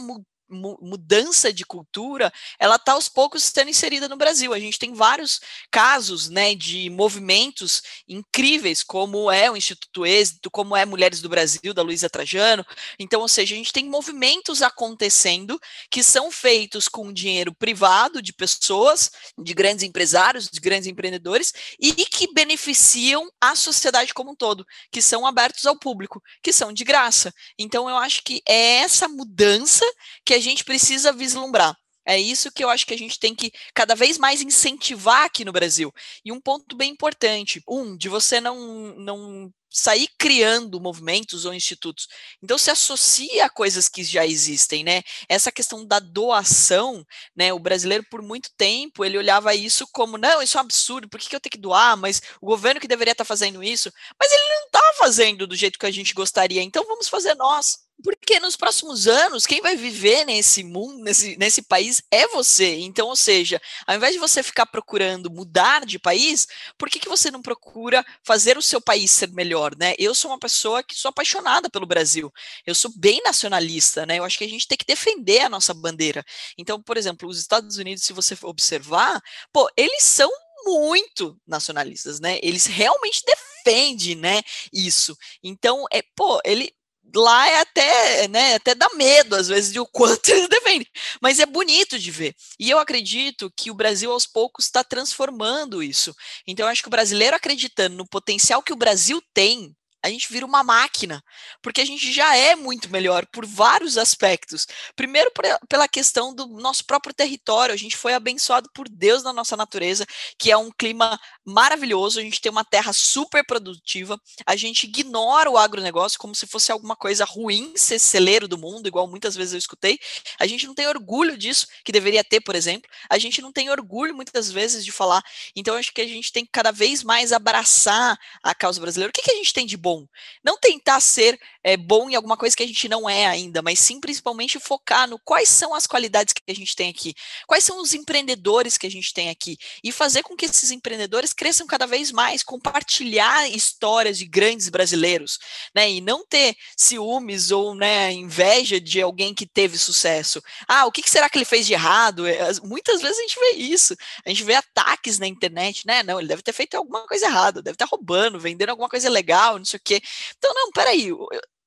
mudança 0.49 1.53
de 1.53 1.65
cultura, 1.65 2.33
ela 2.59 2.77
está 2.77 2.93
aos 2.93 3.09
poucos 3.09 3.45
sendo 3.45 3.71
inserida 3.71 4.09
no 4.09 4.17
Brasil. 4.17 4.53
A 4.53 4.59
gente 4.59 4.79
tem 4.79 4.95
vários 4.95 5.41
casos 5.71 6.29
né, 6.29 6.55
de 6.55 6.89
movimentos 6.91 7.83
incríveis, 8.09 8.83
como 8.83 9.31
é 9.31 9.51
o 9.51 9.57
Instituto 9.57 10.07
Êxito, 10.07 10.51
como 10.51 10.77
é 10.77 10.85
Mulheres 10.85 11.21
do 11.21 11.29
Brasil, 11.29 11.75
da 11.75 11.83
Luísa 11.83 12.09
Trajano. 12.09 12.65
Então, 12.99 13.21
ou 13.21 13.29
seja, 13.29 13.55
a 13.55 13.59
gente 13.59 13.73
tem 13.73 13.85
movimentos 13.85 14.63
acontecendo 14.63 15.61
que 15.91 16.03
são 16.03 16.31
feitos 16.31 16.89
com 16.89 17.13
dinheiro 17.13 17.55
privado 17.55 18.23
de 18.23 18.33
pessoas, 18.33 19.11
de 19.37 19.55
grandes 19.55 19.85
empresários, 19.85 20.49
de 20.49 20.61
grandes 20.61 20.87
empreendedores, 20.87 21.53
e 21.81 21.93
que 21.93 22.33
beneficiam 22.33 23.31
a 23.41 23.55
sociedade 23.55 24.15
como 24.15 24.33
um 24.33 24.37
todo, 24.37 24.67
que 24.91 25.03
são 25.03 25.27
abertos 25.27 25.67
ao 25.67 25.79
público, 25.79 26.23
que 26.43 26.53
são 26.53 26.73
de 26.73 26.85
graça. 26.85 27.33
Então, 27.59 27.89
eu 27.89 27.97
acho 27.97 28.23
que 28.23 28.43
é 28.47 28.77
essa 28.79 29.09
mudança 29.09 29.85
que 30.25 30.35
a 30.35 30.38
gente 30.41 30.65
precisa 30.65 31.13
vislumbrar. 31.13 31.77
É 32.07 32.19
isso 32.19 32.51
que 32.51 32.65
eu 32.65 32.71
acho 32.71 32.87
que 32.87 32.95
a 32.95 32.99
gente 32.99 33.19
tem 33.19 33.35
que 33.35 33.53
cada 33.75 33.95
vez 33.95 34.17
mais 34.17 34.41
incentivar 34.41 35.25
aqui 35.27 35.45
no 35.45 35.53
Brasil. 35.53 35.93
E 36.25 36.33
um 36.33 36.41
ponto 36.41 36.75
bem 36.75 36.91
importante, 36.91 37.63
um, 37.69 37.95
de 37.97 38.09
você 38.09 38.41
não, 38.41 38.95
não 38.97 39.53
sair 39.71 40.09
criando 40.19 40.81
movimentos 40.81 41.45
ou 41.45 41.53
institutos. 41.53 42.09
Então 42.43 42.57
se 42.57 42.71
associa 42.71 43.45
a 43.45 43.51
coisas 43.51 43.89
que 43.89 44.03
já 44.03 44.27
existem, 44.27 44.83
né? 44.83 45.03
Essa 45.29 45.53
questão 45.53 45.87
da 45.87 45.99
doação, 45.99 47.05
né? 47.37 47.53
O 47.53 47.59
brasileiro 47.59 48.05
por 48.11 48.23
muito 48.23 48.51
tempo 48.57 49.05
ele 49.05 49.19
olhava 49.19 49.55
isso 49.55 49.87
como 49.93 50.17
não, 50.17 50.41
isso 50.43 50.57
é 50.57 50.61
um 50.61 50.65
absurdo, 50.65 51.09
por 51.09 51.21
que, 51.21 51.29
que 51.29 51.37
eu 51.37 51.41
tenho 51.41 51.53
que 51.53 51.59
doar? 51.59 51.97
Mas 51.97 52.23
o 52.41 52.47
governo 52.47 52.81
que 52.81 52.89
deveria 52.89 53.13
estar 53.13 53.25
fazendo 53.25 53.63
isso, 53.63 53.93
mas 54.19 54.33
ele 54.33 54.49
não 54.49 54.67
está 54.67 54.93
fazendo 54.99 55.47
do 55.47 55.57
jeito 55.57 55.79
que 55.79 55.87
a 55.87 55.91
gente 55.91 56.15
gostaria. 56.15 56.63
Então 56.63 56.87
vamos 56.87 57.09
fazer 57.09 57.35
nós. 57.35 57.88
Porque 58.03 58.39
nos 58.39 58.57
próximos 58.57 59.09
anos, 59.09 59.45
quem 59.45 59.61
vai 59.61 59.77
viver 59.77 60.25
nesse 60.25 60.63
mundo, 60.63 61.03
nesse, 61.03 61.37
nesse 61.37 61.63
país, 61.63 62.01
é 62.11 62.29
você. 62.29 62.79
Então, 62.81 63.09
ou 63.09 63.17
seja, 63.17 63.61
ao 63.87 63.97
invés 63.97 64.13
de 64.13 64.21
você 64.21 64.43
ficar 64.43 64.67
procurando 64.67 65.31
mudar 65.31 65.85
de 65.85 65.99
país, 65.99 66.47
por 66.79 66.89
que, 66.89 67.01
que 67.01 67.09
você 67.09 67.31
não 67.31 67.43
procura 67.43 68.05
fazer 68.23 68.57
o 68.57 68.63
seu 68.63 68.81
país 68.81 69.11
ser 69.11 69.33
melhor, 69.33 69.75
né? 69.77 69.95
Eu 69.99 70.15
sou 70.15 70.31
uma 70.31 70.39
pessoa 70.39 70.83
que 70.83 70.95
sou 70.95 71.09
apaixonada 71.09 71.69
pelo 71.69 71.87
Brasil. 71.87 72.33
Eu 72.65 72.75
sou 72.75 72.93
bem 72.97 73.21
nacionalista, 73.25 74.07
né? 74.07 74.19
Eu 74.19 74.25
acho 74.25 74.39
que 74.39 74.45
a 74.45 74.49
gente 74.49 74.69
tem 74.69 74.79
que 74.79 74.87
defender 74.87 75.41
a 75.41 75.49
nossa 75.49 75.75
bandeira. 75.75 76.25
Então, 76.57 76.81
por 76.81 76.97
exemplo, 76.97 77.29
os 77.29 77.39
Estados 77.41 77.79
Unidos, 77.79 78.05
se 78.05 78.13
você 78.13 78.37
observar, 78.43 79.21
pô, 79.53 79.69
eles 79.77 80.05
são 80.05 80.31
muito 80.65 81.37
nacionalistas, 81.47 82.21
né? 82.21 82.39
Eles 82.43 82.67
realmente 82.67 83.23
defendem, 83.25 84.17
né, 84.17 84.43
isso. 84.73 85.17
Então, 85.43 85.85
é, 85.93 86.03
pô, 86.17 86.41
ele 86.45 86.73
lá 87.15 87.49
é 87.49 87.61
até, 87.61 88.29
né, 88.29 88.55
até 88.55 88.75
dá 88.75 88.89
medo 88.95 89.35
às 89.37 89.49
vezes 89.49 89.73
de 89.73 89.81
o 89.81 89.87
quanto 89.87 90.29
eles 90.31 90.49
defendem, 90.49 90.87
mas 91.21 91.39
é 91.39 91.47
bonito 91.47 91.99
de 91.99 92.11
ver. 92.11 92.35
E 92.59 92.71
eu 92.71 92.79
acredito 92.79 93.53
que 93.57 93.71
o 93.71 93.75
Brasil 93.75 94.13
aos 94.13 94.27
poucos 94.27 94.67
está 94.67 94.85
transformando 94.85 95.83
isso. 95.83 96.15
Então 96.47 96.67
eu 96.67 96.71
acho 96.71 96.83
que 96.83 96.89
o 96.89 96.91
brasileiro 96.91 97.37
acreditando 97.37 97.97
no 97.97 98.09
potencial 98.09 98.63
que 98.63 98.73
o 98.73 98.77
Brasil 98.77 99.23
tem 99.33 99.75
a 100.03 100.09
gente 100.09 100.33
vira 100.33 100.47
uma 100.47 100.63
máquina, 100.63 101.23
porque 101.63 101.81
a 101.81 101.85
gente 101.85 102.13
já 102.13 102.37
é 102.37 102.55
muito 102.55 102.91
melhor 102.91 103.27
por 103.27 103.45
vários 103.45 103.99
aspectos. 103.99 104.67
Primeiro, 104.95 105.31
pela 105.69 105.89
questão 105.89 106.35
do 106.35 106.47
nosso 106.47 106.85
próprio 106.85 107.15
território, 107.15 107.75
a 107.75 107.79
gente 107.79 107.97
foi 107.97 108.15
abençoado 108.15 108.71
por 108.73 108.89
Deus 108.89 109.23
na 109.23 109.33
nossa 109.33 109.57
natureza, 109.57 110.07
que 110.39 110.51
é 110.51 110.57
um 110.57 110.71
clima 110.71 111.19
maravilhoso, 111.45 112.21
a 112.21 112.23
gente 112.23 112.41
tem 112.41 112.51
uma 112.51 112.65
terra 112.65 112.93
super 112.93 113.45
produtiva, 113.45 114.21
a 114.47 114.57
gente 114.57 114.85
ignora 114.85 115.51
o 115.51 115.57
agronegócio 115.57 116.19
como 116.19 116.35
se 116.35 116.47
fosse 116.47 116.71
alguma 116.71 116.95
coisa 116.95 117.25
ruim 117.25 117.73
ser 117.77 117.99
celeiro 117.99 118.47
do 118.47 118.59
mundo, 118.59 118.87
igual 118.87 119.09
muitas 119.09 119.35
vezes 119.35 119.53
eu 119.53 119.59
escutei. 119.59 119.99
A 120.39 120.47
gente 120.47 120.67
não 120.67 120.75
tem 120.75 120.87
orgulho 120.87 121.37
disso, 121.37 121.67
que 121.85 121.93
deveria 121.93 122.23
ter, 122.23 122.41
por 122.41 122.55
exemplo. 122.55 122.89
A 123.09 123.19
gente 123.19 123.41
não 123.41 123.53
tem 123.53 123.71
orgulho 123.71 124.15
muitas 124.15 124.51
vezes 124.51 124.85
de 124.85 124.93
falar. 124.93 125.23
Então, 125.57 125.77
acho 125.77 125.93
que 125.93 126.01
a 126.01 126.07
gente 126.07 126.33
tem 126.33 126.45
que 126.45 126.51
cada 126.53 126.71
vez 126.71 127.03
mais 127.03 127.33
abraçar 127.33 128.19
a 128.43 128.55
causa 128.55 128.81
brasileira. 128.81 129.11
O 129.11 129.13
que, 129.13 129.23
que 129.23 129.31
a 129.31 129.37
gente 129.37 129.53
tem 129.53 129.67
de 129.67 129.77
bom? 129.77 129.88
Bom. 129.89 130.07
Não 130.45 130.59
tentar 130.59 131.01
ser 131.01 131.39
é, 131.69 131.77
bom 131.77 132.09
em 132.09 132.15
alguma 132.15 132.37
coisa 132.37 132.57
que 132.57 132.63
a 132.63 132.67
gente 132.67 132.89
não 132.89 133.09
é 133.09 133.27
ainda, 133.27 133.61
mas 133.61 133.79
sim 133.79 134.01
principalmente 134.01 134.59
focar 134.59 135.07
no 135.07 135.19
quais 135.19 135.51
são 135.51 135.75
as 135.75 135.87
qualidades 135.87 136.33
que 136.33 136.41
a 136.49 136.55
gente 136.55 136.75
tem 136.75 136.89
aqui, 136.89 137.15
quais 137.47 137.63
são 137.63 137.83
os 137.83 137.93
empreendedores 137.93 138.79
que 138.79 138.87
a 138.87 138.91
gente 138.91 139.13
tem 139.13 139.29
aqui, 139.29 139.59
e 139.85 139.93
fazer 139.93 140.23
com 140.23 140.35
que 140.35 140.47
esses 140.47 140.71
empreendedores 140.71 141.35
cresçam 141.35 141.67
cada 141.67 141.87
vez 141.87 142.11
mais, 142.11 142.43
compartilhar 142.43 143.51
histórias 143.51 144.17
de 144.17 144.25
grandes 144.25 144.71
brasileiros, 144.71 145.39
né? 145.75 145.91
E 145.91 146.01
não 146.01 146.25
ter 146.27 146.57
ciúmes 146.75 147.51
ou 147.51 147.75
né, 147.75 148.13
inveja 148.13 148.81
de 148.81 149.03
alguém 149.03 149.35
que 149.35 149.47
teve 149.47 149.77
sucesso. 149.77 150.43
Ah, 150.67 150.87
o 150.87 150.93
que, 150.93 151.09
será 151.09 151.29
que 151.29 151.37
ele 151.37 151.45
fez 151.45 151.67
de 151.67 151.75
errado? 151.75 152.27
É, 152.27 152.39
muitas 152.63 153.03
vezes 153.03 153.19
a 153.19 153.23
gente 153.23 153.39
vê 153.39 153.51
isso, 153.59 153.95
a 154.25 154.31
gente 154.31 154.43
vê 154.43 154.55
ataques 154.55 155.19
na 155.19 155.27
internet, 155.27 155.87
né? 155.87 156.03
Não, 156.03 156.19
ele 156.19 156.29
deve 156.29 156.43
ter 156.43 156.53
feito 156.55 156.77
alguma 156.77 157.07
coisa 157.07 157.27
errada, 157.27 157.61
deve 157.61 157.75
estar 157.75 157.87
roubando, 157.87 158.41
vendendo 158.41 158.71
alguma 158.71 158.89
coisa 158.89 159.11
legal, 159.11 159.59
não 159.59 159.65
sei 159.67 159.77
o 159.77 159.83
quê. 159.85 160.01
Então, 160.39 160.55
não, 160.55 160.71
peraí, 160.73 161.13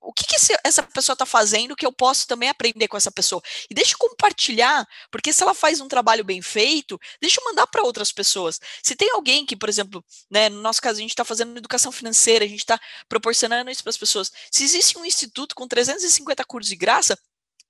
o 0.01 0.11
que, 0.11 0.25
que 0.25 0.35
essa 0.63 0.83
pessoa 0.83 1.13
está 1.13 1.25
fazendo 1.25 1.75
que 1.75 1.85
eu 1.85 1.91
posso 1.91 2.27
também 2.27 2.49
aprender 2.49 2.87
com 2.87 2.97
essa 2.97 3.11
pessoa? 3.11 3.41
E 3.69 3.73
deixa 3.73 3.93
eu 3.93 3.97
compartilhar, 3.99 4.87
porque 5.11 5.31
se 5.31 5.43
ela 5.43 5.53
faz 5.53 5.79
um 5.79 5.87
trabalho 5.87 6.23
bem 6.23 6.41
feito, 6.41 6.99
deixa 7.21 7.39
eu 7.39 7.45
mandar 7.45 7.67
para 7.67 7.83
outras 7.83 8.11
pessoas. 8.11 8.59
Se 8.81 8.95
tem 8.95 9.11
alguém 9.11 9.45
que, 9.45 9.55
por 9.55 9.69
exemplo, 9.69 10.03
né, 10.29 10.49
no 10.49 10.61
nosso 10.61 10.81
caso, 10.81 10.97
a 10.97 11.01
gente 11.01 11.11
está 11.11 11.23
fazendo 11.23 11.55
educação 11.57 11.91
financeira, 11.91 12.43
a 12.43 12.47
gente 12.47 12.59
está 12.61 12.79
proporcionando 13.07 13.69
isso 13.69 13.83
para 13.83 13.91
as 13.91 13.97
pessoas. 13.97 14.31
Se 14.51 14.63
existe 14.63 14.97
um 14.97 15.05
instituto 15.05 15.53
com 15.53 15.67
350 15.67 16.43
cursos 16.45 16.69
de 16.69 16.75
graça, 16.75 17.17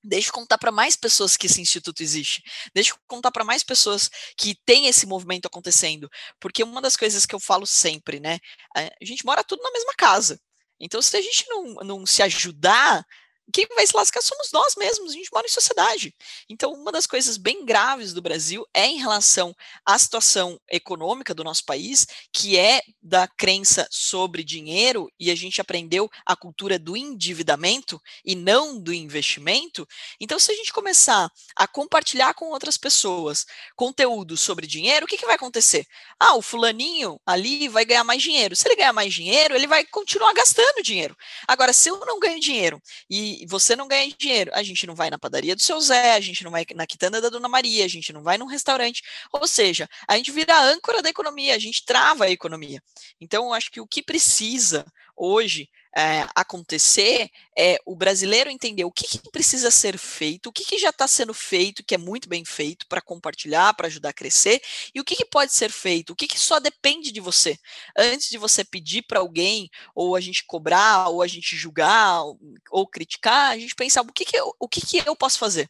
Deixa 0.04 0.30
eu 0.30 0.34
contar 0.34 0.58
para 0.58 0.72
mais 0.72 0.96
pessoas 0.96 1.38
que 1.38 1.46
esse 1.46 1.62
instituto 1.62 2.02
existe. 2.02 2.42
Deixa 2.74 2.92
eu 2.92 2.98
contar 3.08 3.30
para 3.30 3.44
mais 3.44 3.64
pessoas 3.64 4.10
que 4.36 4.56
tem 4.66 4.88
esse 4.88 5.06
movimento 5.06 5.46
acontecendo. 5.46 6.10
Porque 6.40 6.64
uma 6.64 6.82
das 6.82 6.98
coisas 6.98 7.24
que 7.24 7.36
eu 7.36 7.40
falo 7.40 7.68
sempre, 7.68 8.20
né? 8.20 8.40
A 8.76 8.90
gente 9.04 9.24
mora 9.24 9.44
tudo 9.44 9.62
na 9.62 9.72
mesma 9.72 9.94
casa. 9.96 10.42
Então, 10.82 11.02
se 11.02 11.16
a 11.16 11.22
gente 11.22 11.46
não, 11.48 11.76
não 11.76 12.06
se 12.06 12.24
ajudar, 12.24 13.06
quem 13.52 13.68
vai 13.76 13.86
se 13.86 13.96
lascar 13.96 14.22
somos 14.22 14.52
nós 14.52 14.76
mesmos, 14.76 15.12
a 15.12 15.16
gente 15.16 15.30
mora 15.34 15.46
em 15.46 15.50
sociedade. 15.50 16.14
Então, 16.50 16.72
uma 16.74 16.92
das 16.92 17.06
coisas 17.06 17.38
bem 17.38 17.66
graves 17.66 18.14
do 18.14 18.22
Brasil 18.22 18.66
é 18.74 18.86
em 18.86 18.98
relação 18.98 19.56
à 19.86 19.98
situação 19.98 20.60
econômica 20.70 21.34
do 21.34 21.44
nosso 21.44 21.66
país, 21.66 22.08
que 22.32 22.58
é 22.58 22.82
da 23.02 23.28
crença 23.28 23.88
sobre 23.90 24.44
dinheiro, 24.44 25.12
e 25.20 25.32
a 25.32 25.36
gente 25.36 25.60
aprendeu 25.60 26.10
a 26.26 26.36
cultura 26.36 26.78
do 26.78 26.96
endividamento 26.96 28.02
e 28.24 28.36
não 28.36 28.80
do 28.80 28.94
investimento. 28.94 29.88
Então, 30.20 30.40
se 30.40 30.52
a 30.52 30.56
gente 30.56 30.74
começar 30.74 31.30
a 31.56 31.68
compartilhar 31.68 32.34
com 32.34 32.52
outras 32.52 32.78
pessoas 32.78 33.46
conteúdo 33.76 34.38
sobre 34.38 34.68
dinheiro, 34.68 35.06
o 35.06 35.10
que, 35.10 35.18
que 35.18 35.26
vai 35.26 35.36
acontecer? 35.36 35.86
Ah, 36.20 36.36
o 36.36 36.42
fulaninho 36.42 37.20
ali 37.26 37.68
vai 37.68 37.86
ganhar 37.86 38.04
mais 38.04 38.22
dinheiro. 38.22 38.56
Se 38.56 38.68
ele 38.68 38.76
ganhar 38.76 38.94
mais 38.94 39.14
dinheiro, 39.14 39.56
ele 39.56 39.68
vai 39.68 39.86
continuar 39.86 40.34
gastando 40.34 40.84
dinheiro. 40.84 41.16
Agora, 41.48 41.74
se 41.74 41.90
eu 41.90 42.00
não 42.06 42.20
ganho 42.20 42.40
dinheiro 42.40 42.82
e 43.10 43.41
e 43.42 43.46
você 43.48 43.76
não 43.76 43.88
ganha 43.88 44.14
dinheiro, 44.16 44.52
a 44.54 44.62
gente 44.62 44.86
não 44.86 44.94
vai 44.94 45.10
na 45.10 45.18
padaria 45.18 45.56
do 45.56 45.62
seu 45.62 45.82
Zé, 45.82 46.14
a 46.14 46.20
gente 46.20 46.44
não 46.44 46.52
vai 46.52 46.64
na 46.76 46.86
quitanda 46.86 47.20
da 47.20 47.28
Dona 47.28 47.50
Maria, 47.50 47.84
a 47.84 47.88
gente 47.88 48.14
não 48.14 48.22
vai 48.22 48.38
num 48.38 48.46
restaurante. 48.46 49.02
Ou 49.34 49.48
seja, 49.48 49.90
a 50.08 50.16
gente 50.16 50.32
vira 50.32 50.54
a 50.54 50.64
âncora 50.64 51.02
da 51.02 51.10
economia, 51.10 51.56
a 51.56 51.60
gente 51.60 51.84
trava 51.84 52.26
a 52.26 52.30
economia. 52.30 52.80
Então, 53.20 53.46
eu 53.46 53.54
acho 53.54 53.72
que 53.72 53.82
o 53.82 53.88
que 53.88 54.04
precisa 54.04 54.86
hoje 55.22 55.70
é, 55.96 56.26
acontecer 56.34 57.30
é 57.56 57.78
o 57.86 57.96
brasileiro 57.96 58.50
entender 58.50 58.86
o 58.86 58.92
que, 58.92 59.06
que 59.06 59.30
precisa 59.30 59.70
ser 59.70 59.98
feito, 59.98 60.48
o 60.48 60.52
que, 60.52 60.66
que 60.66 60.80
já 60.80 60.90
está 60.90 61.08
sendo 61.08 61.34
feito, 61.34 61.84
que 61.84 61.94
é 61.94 61.98
muito 61.98 62.28
bem 62.28 62.44
feito, 62.44 62.88
para 62.88 63.02
compartilhar, 63.02 63.74
para 63.76 63.88
ajudar 63.88 64.10
a 64.10 64.14
crescer, 64.14 64.62
e 64.96 65.00
o 65.00 65.04
que, 65.04 65.16
que 65.16 65.26
pode 65.26 65.54
ser 65.54 65.70
feito, 65.70 66.12
o 66.14 66.16
que, 66.16 66.28
que 66.28 66.40
só 66.40 66.60
depende 66.60 67.12
de 67.12 67.20
você. 67.20 67.58
Antes 67.96 68.30
de 68.30 68.38
você 68.38 68.64
pedir 68.64 69.04
para 69.04 69.20
alguém, 69.20 69.70
ou 69.94 70.16
a 70.16 70.22
gente 70.22 70.44
cobrar, 70.46 71.10
ou 71.10 71.22
a 71.22 71.28
gente 71.28 71.56
julgar, 71.56 72.24
ou, 72.24 72.40
ou 72.72 72.88
criticar, 72.88 73.52
a 73.52 73.60
gente 73.60 73.76
pensar 73.76 74.02
o 74.02 74.12
que, 74.12 74.26
que, 74.26 74.38
eu, 74.38 74.56
o 74.60 74.68
que, 74.68 74.82
que 74.82 74.98
eu 75.06 75.16
posso 75.16 75.38
fazer. 75.38 75.70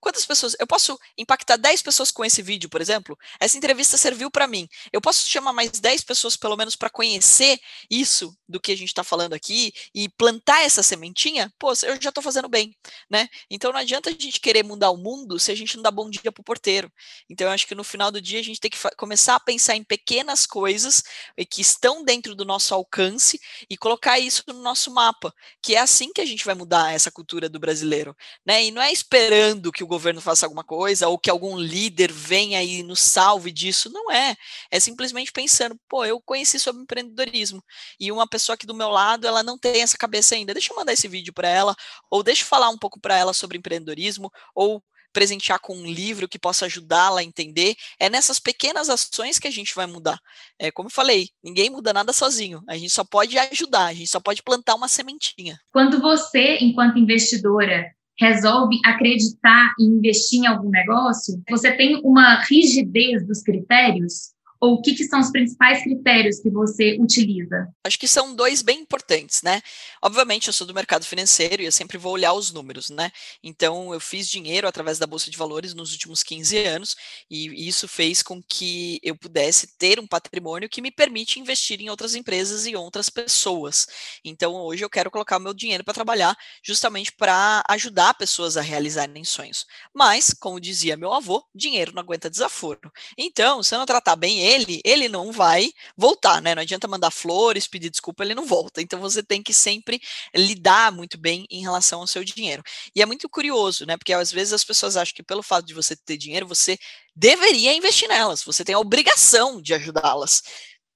Quantas 0.00 0.24
pessoas. 0.24 0.56
Eu 0.58 0.66
posso 0.66 0.98
impactar 1.18 1.56
10 1.56 1.82
pessoas 1.82 2.10
com 2.10 2.24
esse 2.24 2.40
vídeo, 2.40 2.70
por 2.70 2.80
exemplo? 2.80 3.18
Essa 3.38 3.58
entrevista 3.58 3.96
serviu 3.98 4.30
para 4.30 4.46
mim. 4.46 4.66
Eu 4.92 5.00
posso 5.00 5.28
chamar 5.28 5.52
mais 5.52 5.72
10 5.72 6.04
pessoas, 6.04 6.36
pelo 6.36 6.56
menos, 6.56 6.74
para 6.74 6.88
conhecer 6.88 7.60
isso 7.90 8.34
do 8.48 8.58
que 8.58 8.72
a 8.72 8.76
gente 8.76 8.88
está 8.88 9.04
falando 9.04 9.34
aqui 9.34 9.72
e 9.94 10.08
plantar 10.08 10.62
essa 10.62 10.82
sementinha? 10.82 11.52
Pô, 11.58 11.70
eu 11.82 12.00
já 12.00 12.08
estou 12.08 12.22
fazendo 12.22 12.48
bem, 12.48 12.74
né? 13.10 13.28
Então 13.50 13.72
não 13.72 13.78
adianta 13.78 14.10
a 14.10 14.12
gente 14.12 14.40
querer 14.40 14.62
mudar 14.62 14.90
o 14.90 14.96
mundo 14.96 15.38
se 15.38 15.52
a 15.52 15.54
gente 15.54 15.76
não 15.76 15.82
dá 15.82 15.90
bom 15.90 16.08
dia 16.08 16.32
pro 16.32 16.42
porteiro. 16.42 16.90
Então 17.28 17.46
eu 17.46 17.52
acho 17.52 17.66
que 17.66 17.74
no 17.74 17.84
final 17.84 18.10
do 18.10 18.20
dia 18.20 18.40
a 18.40 18.42
gente 18.42 18.58
tem 18.58 18.70
que 18.70 18.78
começar 18.96 19.34
a 19.34 19.40
pensar 19.40 19.76
em 19.76 19.84
pequenas 19.84 20.46
coisas 20.46 21.02
que 21.50 21.60
estão 21.60 22.02
dentro 22.02 22.34
do 22.34 22.44
nosso 22.44 22.74
alcance 22.74 23.38
e 23.68 23.76
colocar 23.76 24.18
isso 24.18 24.42
no 24.46 24.54
nosso 24.62 24.90
mapa, 24.92 25.32
que 25.62 25.74
é 25.74 25.78
assim 25.78 26.12
que 26.12 26.20
a 26.20 26.26
gente 26.26 26.44
vai 26.44 26.54
mudar 26.54 26.94
essa 26.94 27.10
cultura 27.10 27.48
do 27.48 27.60
brasileiro, 27.60 28.16
né? 28.44 28.64
E 28.64 28.70
não 28.70 28.80
é 28.80 28.90
esperando 28.90 29.70
que 29.70 29.84
o 29.84 29.89
governo 29.90 30.20
faça 30.20 30.46
alguma 30.46 30.64
coisa 30.64 31.08
ou 31.08 31.18
que 31.18 31.28
algum 31.28 31.58
líder 31.58 32.10
venha 32.12 32.62
e 32.62 32.82
nos 32.82 33.00
salve 33.00 33.50
disso. 33.50 33.90
Não 33.90 34.10
é. 34.10 34.36
É 34.70 34.80
simplesmente 34.80 35.32
pensando, 35.32 35.78
pô, 35.88 36.04
eu 36.04 36.20
conheci 36.20 36.58
sobre 36.58 36.82
empreendedorismo 36.82 37.62
e 37.98 38.10
uma 38.12 38.26
pessoa 38.26 38.54
aqui 38.54 38.66
do 38.66 38.74
meu 38.74 38.88
lado, 38.88 39.26
ela 39.26 39.42
não 39.42 39.58
tem 39.58 39.82
essa 39.82 39.98
cabeça 39.98 40.34
ainda. 40.34 40.54
Deixa 40.54 40.72
eu 40.72 40.76
mandar 40.76 40.92
esse 40.92 41.08
vídeo 41.08 41.32
para 41.32 41.48
ela, 41.48 41.74
ou 42.10 42.22
deixa 42.22 42.42
eu 42.42 42.46
falar 42.46 42.70
um 42.70 42.78
pouco 42.78 43.00
para 43.00 43.16
ela 43.16 43.32
sobre 43.32 43.58
empreendedorismo, 43.58 44.30
ou 44.54 44.82
presentear 45.12 45.58
com 45.58 45.76
um 45.76 45.86
livro 45.86 46.28
que 46.28 46.38
possa 46.38 46.66
ajudá-la 46.66 47.20
a 47.20 47.24
entender. 47.24 47.74
É 47.98 48.08
nessas 48.08 48.38
pequenas 48.38 48.88
ações 48.88 49.38
que 49.38 49.48
a 49.48 49.50
gente 49.50 49.74
vai 49.74 49.86
mudar. 49.86 50.18
É 50.58 50.70
como 50.70 50.88
eu 50.88 50.92
falei, 50.92 51.28
ninguém 51.42 51.68
muda 51.68 51.92
nada 51.92 52.12
sozinho. 52.12 52.62
A 52.68 52.76
gente 52.76 52.90
só 52.90 53.04
pode 53.04 53.36
ajudar, 53.36 53.86
a 53.86 53.92
gente 53.92 54.08
só 54.08 54.20
pode 54.20 54.42
plantar 54.42 54.76
uma 54.76 54.88
sementinha. 54.88 55.58
Quando 55.72 56.00
você, 56.00 56.58
enquanto 56.60 56.98
investidora, 56.98 57.90
resolve 58.20 58.78
acreditar 58.84 59.74
e 59.78 59.84
investir 59.84 60.40
em 60.40 60.46
algum 60.46 60.68
negócio, 60.68 61.42
você 61.48 61.72
tem 61.72 62.00
uma 62.04 62.42
rigidez 62.42 63.26
dos 63.26 63.42
critérios 63.42 64.32
ou 64.60 64.74
o 64.74 64.82
que, 64.82 64.94
que, 64.94 65.04
são 65.04 65.20
os 65.20 65.30
principais 65.30 65.82
critérios 65.82 66.38
que 66.38 66.50
você 66.50 66.98
utiliza? 67.00 67.66
Acho 67.82 67.98
que 67.98 68.06
são 68.06 68.34
dois 68.34 68.60
bem 68.60 68.80
importantes, 68.80 69.42
né? 69.42 69.62
Obviamente, 70.02 70.48
eu 70.48 70.52
sou 70.52 70.66
do 70.66 70.74
mercado 70.74 71.06
financeiro 71.06 71.62
e 71.62 71.64
eu 71.64 71.72
sempre 71.72 71.96
vou 71.96 72.12
olhar 72.12 72.34
os 72.34 72.52
números, 72.52 72.90
né? 72.90 73.10
Então, 73.42 73.94
eu 73.94 73.98
fiz 73.98 74.28
dinheiro 74.28 74.68
através 74.68 74.98
da 74.98 75.06
Bolsa 75.06 75.30
de 75.30 75.38
Valores 75.38 75.72
nos 75.72 75.92
últimos 75.92 76.22
15 76.22 76.58
anos 76.58 76.94
e 77.30 77.66
isso 77.66 77.88
fez 77.88 78.22
com 78.22 78.42
que 78.42 79.00
eu 79.02 79.16
pudesse 79.16 79.78
ter 79.78 79.98
um 79.98 80.06
patrimônio 80.06 80.68
que 80.68 80.82
me 80.82 80.90
permite 80.90 81.40
investir 81.40 81.80
em 81.80 81.88
outras 81.88 82.14
empresas 82.14 82.66
e 82.66 82.76
outras 82.76 83.08
pessoas. 83.08 83.86
Então, 84.22 84.52
hoje 84.56 84.84
eu 84.84 84.90
quero 84.90 85.10
colocar 85.10 85.38
o 85.38 85.40
meu 85.40 85.54
dinheiro 85.54 85.84
para 85.84 85.94
trabalhar 85.94 86.36
justamente 86.62 87.12
para 87.12 87.62
ajudar 87.66 88.12
pessoas 88.12 88.58
a 88.58 88.60
realizarem 88.60 89.24
sonhos. 89.24 89.64
Mas, 89.94 90.34
como 90.34 90.60
dizia 90.60 90.98
meu 90.98 91.14
avô, 91.14 91.42
dinheiro 91.54 91.92
não 91.94 92.02
aguenta 92.02 92.28
desaforo. 92.28 92.92
Então, 93.16 93.62
se 93.62 93.74
eu 93.74 93.78
não 93.78 93.86
tratar 93.86 94.16
bem 94.16 94.40
ele, 94.40 94.49
ele 94.84 95.08
não 95.08 95.32
vai 95.32 95.72
voltar, 95.96 96.40
né? 96.40 96.54
Não 96.54 96.62
adianta 96.62 96.88
mandar 96.88 97.10
flores, 97.10 97.66
pedir 97.66 97.90
desculpa, 97.90 98.24
ele 98.24 98.34
não 98.34 98.46
volta. 98.46 98.80
Então 98.82 99.00
você 99.00 99.22
tem 99.22 99.42
que 99.42 99.52
sempre 99.52 100.00
lidar 100.34 100.92
muito 100.92 101.18
bem 101.18 101.46
em 101.50 101.62
relação 101.62 102.00
ao 102.00 102.06
seu 102.06 102.24
dinheiro. 102.24 102.62
E 102.94 103.02
é 103.02 103.06
muito 103.06 103.28
curioso, 103.28 103.86
né? 103.86 103.96
Porque 103.96 104.12
às 104.12 104.32
vezes 104.32 104.52
as 104.52 104.64
pessoas 104.64 104.96
acham 104.96 105.14
que 105.14 105.22
pelo 105.22 105.42
fato 105.42 105.66
de 105.66 105.74
você 105.74 105.96
ter 105.96 106.16
dinheiro, 106.16 106.46
você 106.46 106.78
deveria 107.14 107.74
investir 107.74 108.08
nelas, 108.08 108.42
você 108.42 108.64
tem 108.64 108.74
a 108.74 108.78
obrigação 108.78 109.60
de 109.60 109.74
ajudá-las. 109.74 110.42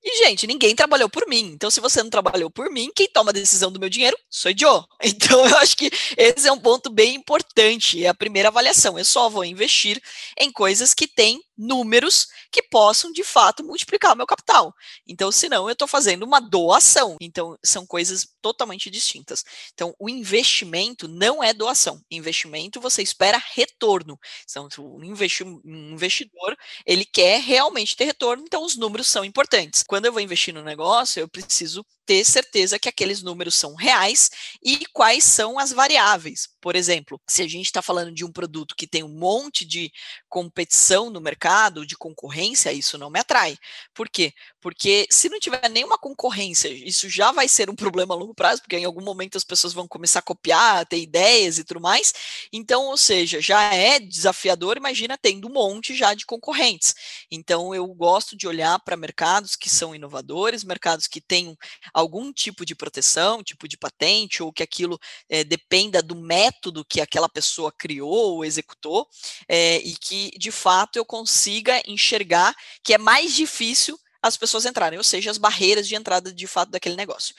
E, 0.06 0.18
gente, 0.18 0.46
ninguém 0.46 0.76
trabalhou 0.76 1.08
por 1.08 1.26
mim. 1.26 1.52
Então, 1.54 1.70
se 1.70 1.80
você 1.80 2.02
não 2.02 2.10
trabalhou 2.10 2.50
por 2.50 2.70
mim, 2.70 2.90
quem 2.94 3.08
toma 3.08 3.30
a 3.30 3.32
decisão 3.32 3.72
do 3.72 3.80
meu 3.80 3.88
dinheiro 3.88 4.16
sou 4.28 4.50
eu. 4.50 4.84
Então, 5.02 5.46
eu 5.46 5.56
acho 5.56 5.76
que 5.76 5.90
esse 6.16 6.46
é 6.46 6.52
um 6.52 6.58
ponto 6.60 6.90
bem 6.90 7.14
importante. 7.14 8.04
É 8.04 8.08
a 8.08 8.14
primeira 8.14 8.48
avaliação. 8.48 8.98
Eu 8.98 9.04
só 9.04 9.30
vou 9.30 9.44
investir 9.44 10.00
em 10.38 10.52
coisas 10.52 10.92
que 10.92 11.08
têm 11.08 11.40
números 11.56 12.26
que 12.50 12.62
possam, 12.62 13.12
de 13.12 13.24
fato, 13.24 13.64
multiplicar 13.64 14.12
o 14.12 14.16
meu 14.16 14.26
capital. 14.26 14.74
Então, 15.06 15.30
senão, 15.30 15.68
eu 15.68 15.72
estou 15.72 15.88
fazendo 15.88 16.24
uma 16.24 16.40
doação. 16.40 17.16
Então, 17.20 17.56
são 17.64 17.86
coisas 17.86 18.28
totalmente 18.42 18.90
distintas. 18.90 19.44
Então, 19.72 19.94
o 19.98 20.08
investimento 20.08 21.08
não 21.08 21.42
é 21.42 21.52
doação. 21.52 22.00
Investimento, 22.10 22.80
você 22.80 23.02
espera 23.02 23.40
retorno. 23.54 24.18
Então, 24.48 24.68
o 24.78 25.04
investidor, 25.04 26.56
ele 26.86 27.04
quer 27.04 27.40
realmente 27.40 27.96
ter 27.96 28.04
retorno, 28.04 28.44
então 28.46 28.64
os 28.64 28.76
números 28.76 29.06
são 29.06 29.24
importantes. 29.24 29.82
Quando 29.86 30.06
eu 30.06 30.12
vou 30.12 30.20
investir 30.20 30.52
no 30.52 30.62
negócio, 30.62 31.20
eu 31.20 31.28
preciso 31.28 31.84
ter 32.06 32.24
certeza 32.24 32.78
que 32.78 32.88
aqueles 32.88 33.22
números 33.22 33.54
são 33.54 33.74
reais 33.74 34.30
e 34.62 34.84
quais 34.92 35.24
são 35.24 35.58
as 35.58 35.72
variáveis. 35.72 36.48
Por 36.60 36.76
exemplo, 36.76 37.20
se 37.28 37.42
a 37.42 37.48
gente 37.48 37.66
está 37.66 37.82
falando 37.82 38.12
de 38.12 38.24
um 38.24 38.32
produto 38.32 38.74
que 38.76 38.86
tem 38.86 39.02
um 39.02 39.18
monte 39.18 39.64
de 39.64 39.92
competição 40.28 41.10
no 41.10 41.20
mercado, 41.20 41.86
de 41.86 41.96
concorrência, 41.96 42.72
isso 42.72 42.96
não 42.98 43.10
me 43.10 43.20
atrai. 43.20 43.56
Por 43.94 44.08
quê? 44.08 44.32
Porque 44.60 45.06
se 45.10 45.28
não 45.28 45.38
tiver 45.38 45.68
nenhuma 45.68 45.98
concorrência, 45.98 46.68
isso 46.68 47.08
já 47.08 47.32
vai 47.32 47.48
ser 47.48 47.68
um 47.68 47.76
problema 47.76 48.14
a 48.14 48.16
longo 48.16 48.34
prazo, 48.34 48.62
porque 48.62 48.76
em 48.76 48.84
algum 48.84 49.02
momento 49.02 49.36
as 49.36 49.44
pessoas 49.44 49.72
vão 49.72 49.86
começar 49.86 50.20
a 50.20 50.22
copiar, 50.22 50.86
ter 50.86 50.98
ideias 50.98 51.58
e 51.58 51.64
tudo 51.64 51.80
mais. 51.80 52.12
Então, 52.52 52.86
ou 52.86 52.96
seja, 52.96 53.40
já 53.40 53.74
é 53.74 54.00
desafiador, 54.00 54.76
imagina 54.76 55.18
tendo 55.18 55.48
um 55.48 55.52
monte 55.52 55.94
já 55.94 56.14
de 56.14 56.26
concorrentes. 56.26 56.94
Então, 57.30 57.74
eu 57.74 57.86
gosto 57.88 58.36
de 58.36 58.46
olhar 58.46 58.78
para 58.80 58.96
mercados 58.96 59.56
que 59.56 59.68
são 59.68 59.94
inovadores, 59.94 60.64
mercados 60.64 61.06
que 61.06 61.20
têm 61.20 61.56
algum 61.94 62.32
tipo 62.32 62.66
de 62.66 62.74
proteção, 62.74 63.42
tipo 63.42 63.68
de 63.68 63.78
patente, 63.78 64.42
ou 64.42 64.52
que 64.52 64.62
aquilo 64.62 64.98
é, 65.28 65.44
dependa 65.44 66.02
do 66.02 66.16
método 66.16 66.84
que 66.84 67.00
aquela 67.00 67.28
pessoa 67.28 67.72
criou 67.72 68.34
ou 68.34 68.44
executou, 68.44 69.08
é, 69.48 69.76
e 69.78 69.94
que 69.96 70.32
de 70.36 70.50
fato 70.50 70.96
eu 70.96 71.04
consiga 71.04 71.80
enxergar 71.86 72.54
que 72.82 72.92
é 72.92 72.98
mais 72.98 73.32
difícil 73.32 73.98
as 74.24 74.38
pessoas 74.38 74.64
entrarem, 74.64 74.96
ou 74.96 75.04
seja, 75.04 75.30
as 75.30 75.36
barreiras 75.36 75.86
de 75.86 75.94
entrada 75.94 76.32
de 76.32 76.46
fato 76.46 76.70
daquele 76.70 76.96
negócio. 76.96 77.34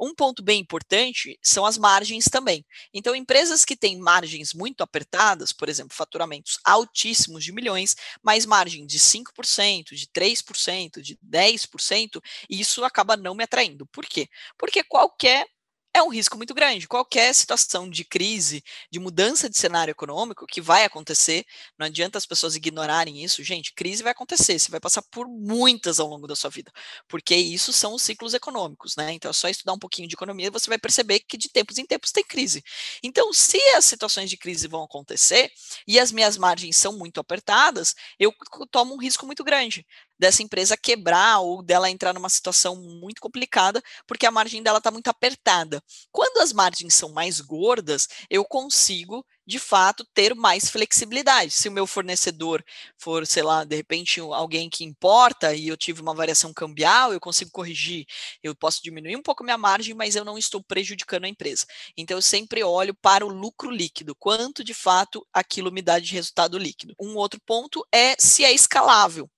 Um 0.00 0.14
ponto 0.14 0.44
bem 0.44 0.60
importante 0.60 1.36
são 1.42 1.66
as 1.66 1.76
margens 1.76 2.26
também. 2.26 2.64
Então, 2.94 3.16
empresas 3.16 3.64
que 3.64 3.74
têm 3.74 3.98
margens 3.98 4.54
muito 4.54 4.80
apertadas, 4.80 5.52
por 5.52 5.68
exemplo, 5.68 5.92
faturamentos 5.92 6.60
altíssimos 6.64 7.42
de 7.42 7.50
milhões, 7.50 7.96
mas 8.22 8.46
margem 8.46 8.86
de 8.86 9.00
5%, 9.00 9.92
de 9.96 10.06
3%, 10.06 11.02
de 11.02 11.16
10%, 11.16 12.22
isso 12.48 12.84
acaba 12.84 13.16
não 13.16 13.34
me 13.34 13.42
atraindo. 13.42 13.84
Por 13.86 14.06
quê? 14.06 14.28
Porque 14.56 14.84
qualquer 14.84 15.48
é 15.92 16.02
um 16.02 16.08
risco 16.08 16.36
muito 16.36 16.54
grande. 16.54 16.86
Qualquer 16.86 17.34
situação 17.34 17.88
de 17.88 18.04
crise, 18.04 18.62
de 18.90 19.00
mudança 19.00 19.50
de 19.50 19.56
cenário 19.56 19.90
econômico 19.90 20.46
que 20.46 20.60
vai 20.60 20.84
acontecer, 20.84 21.44
não 21.78 21.86
adianta 21.86 22.16
as 22.16 22.26
pessoas 22.26 22.54
ignorarem 22.54 23.22
isso, 23.22 23.42
gente. 23.42 23.74
Crise 23.74 24.02
vai 24.02 24.12
acontecer, 24.12 24.58
você 24.58 24.70
vai 24.70 24.80
passar 24.80 25.02
por 25.02 25.26
muitas 25.28 25.98
ao 25.98 26.06
longo 26.06 26.26
da 26.26 26.36
sua 26.36 26.50
vida, 26.50 26.72
porque 27.08 27.34
isso 27.34 27.72
são 27.72 27.94
os 27.94 28.02
ciclos 28.02 28.34
econômicos, 28.34 28.94
né? 28.96 29.12
Então 29.12 29.30
é 29.30 29.34
só 29.34 29.48
estudar 29.48 29.72
um 29.72 29.78
pouquinho 29.78 30.08
de 30.08 30.14
economia 30.14 30.46
e 30.46 30.50
você 30.50 30.68
vai 30.68 30.78
perceber 30.78 31.20
que 31.20 31.36
de 31.36 31.48
tempos 31.48 31.78
em 31.78 31.86
tempos 31.86 32.12
tem 32.12 32.24
crise. 32.24 32.62
Então, 33.02 33.32
se 33.32 33.58
as 33.74 33.84
situações 33.84 34.30
de 34.30 34.36
crise 34.36 34.68
vão 34.68 34.84
acontecer 34.84 35.50
e 35.86 35.98
as 35.98 36.12
minhas 36.12 36.36
margens 36.36 36.76
são 36.76 36.96
muito 36.96 37.18
apertadas, 37.20 37.94
eu 38.18 38.32
tomo 38.70 38.94
um 38.94 38.98
risco 38.98 39.26
muito 39.26 39.42
grande 39.42 39.84
dessa 40.20 40.42
empresa 40.42 40.76
quebrar 40.76 41.40
ou 41.40 41.62
dela 41.62 41.90
entrar 41.90 42.12
numa 42.12 42.28
situação 42.28 42.76
muito 42.76 43.22
complicada, 43.22 43.82
porque 44.06 44.26
a 44.26 44.30
margem 44.30 44.62
dela 44.62 44.76
está 44.76 44.90
muito 44.90 45.08
apertada. 45.08 45.82
Quando 46.12 46.42
as 46.42 46.52
margens 46.52 46.94
são 46.94 47.10
mais 47.10 47.40
gordas, 47.40 48.06
eu 48.28 48.44
consigo 48.44 49.24
de 49.46 49.58
fato 49.58 50.06
ter 50.12 50.34
mais 50.34 50.68
flexibilidade. 50.68 51.50
Se 51.52 51.70
o 51.70 51.72
meu 51.72 51.86
fornecedor 51.86 52.62
for, 52.98 53.26
sei 53.26 53.42
lá, 53.42 53.64
de 53.64 53.74
repente 53.74 54.20
alguém 54.20 54.68
que 54.68 54.84
importa 54.84 55.54
e 55.54 55.68
eu 55.68 55.76
tive 55.76 56.02
uma 56.02 56.14
variação 56.14 56.52
cambial, 56.52 57.14
eu 57.14 57.18
consigo 57.18 57.50
corrigir, 57.50 58.04
eu 58.42 58.54
posso 58.54 58.82
diminuir 58.82 59.16
um 59.16 59.22
pouco 59.22 59.42
minha 59.42 59.56
margem, 59.58 59.94
mas 59.94 60.14
eu 60.14 60.24
não 60.24 60.36
estou 60.36 60.62
prejudicando 60.62 61.24
a 61.24 61.28
empresa. 61.28 61.64
Então 61.96 62.18
eu 62.18 62.22
sempre 62.22 62.62
olho 62.62 62.94
para 62.94 63.24
o 63.24 63.28
lucro 63.30 63.70
líquido, 63.70 64.14
quanto 64.14 64.62
de 64.62 64.74
fato 64.74 65.26
aquilo 65.32 65.72
me 65.72 65.80
dá 65.80 65.98
de 65.98 66.12
resultado 66.12 66.58
líquido. 66.58 66.94
Um 67.00 67.16
outro 67.16 67.40
ponto 67.46 67.82
é 67.90 68.14
se 68.18 68.44
é 68.44 68.52
escalável. 68.52 69.30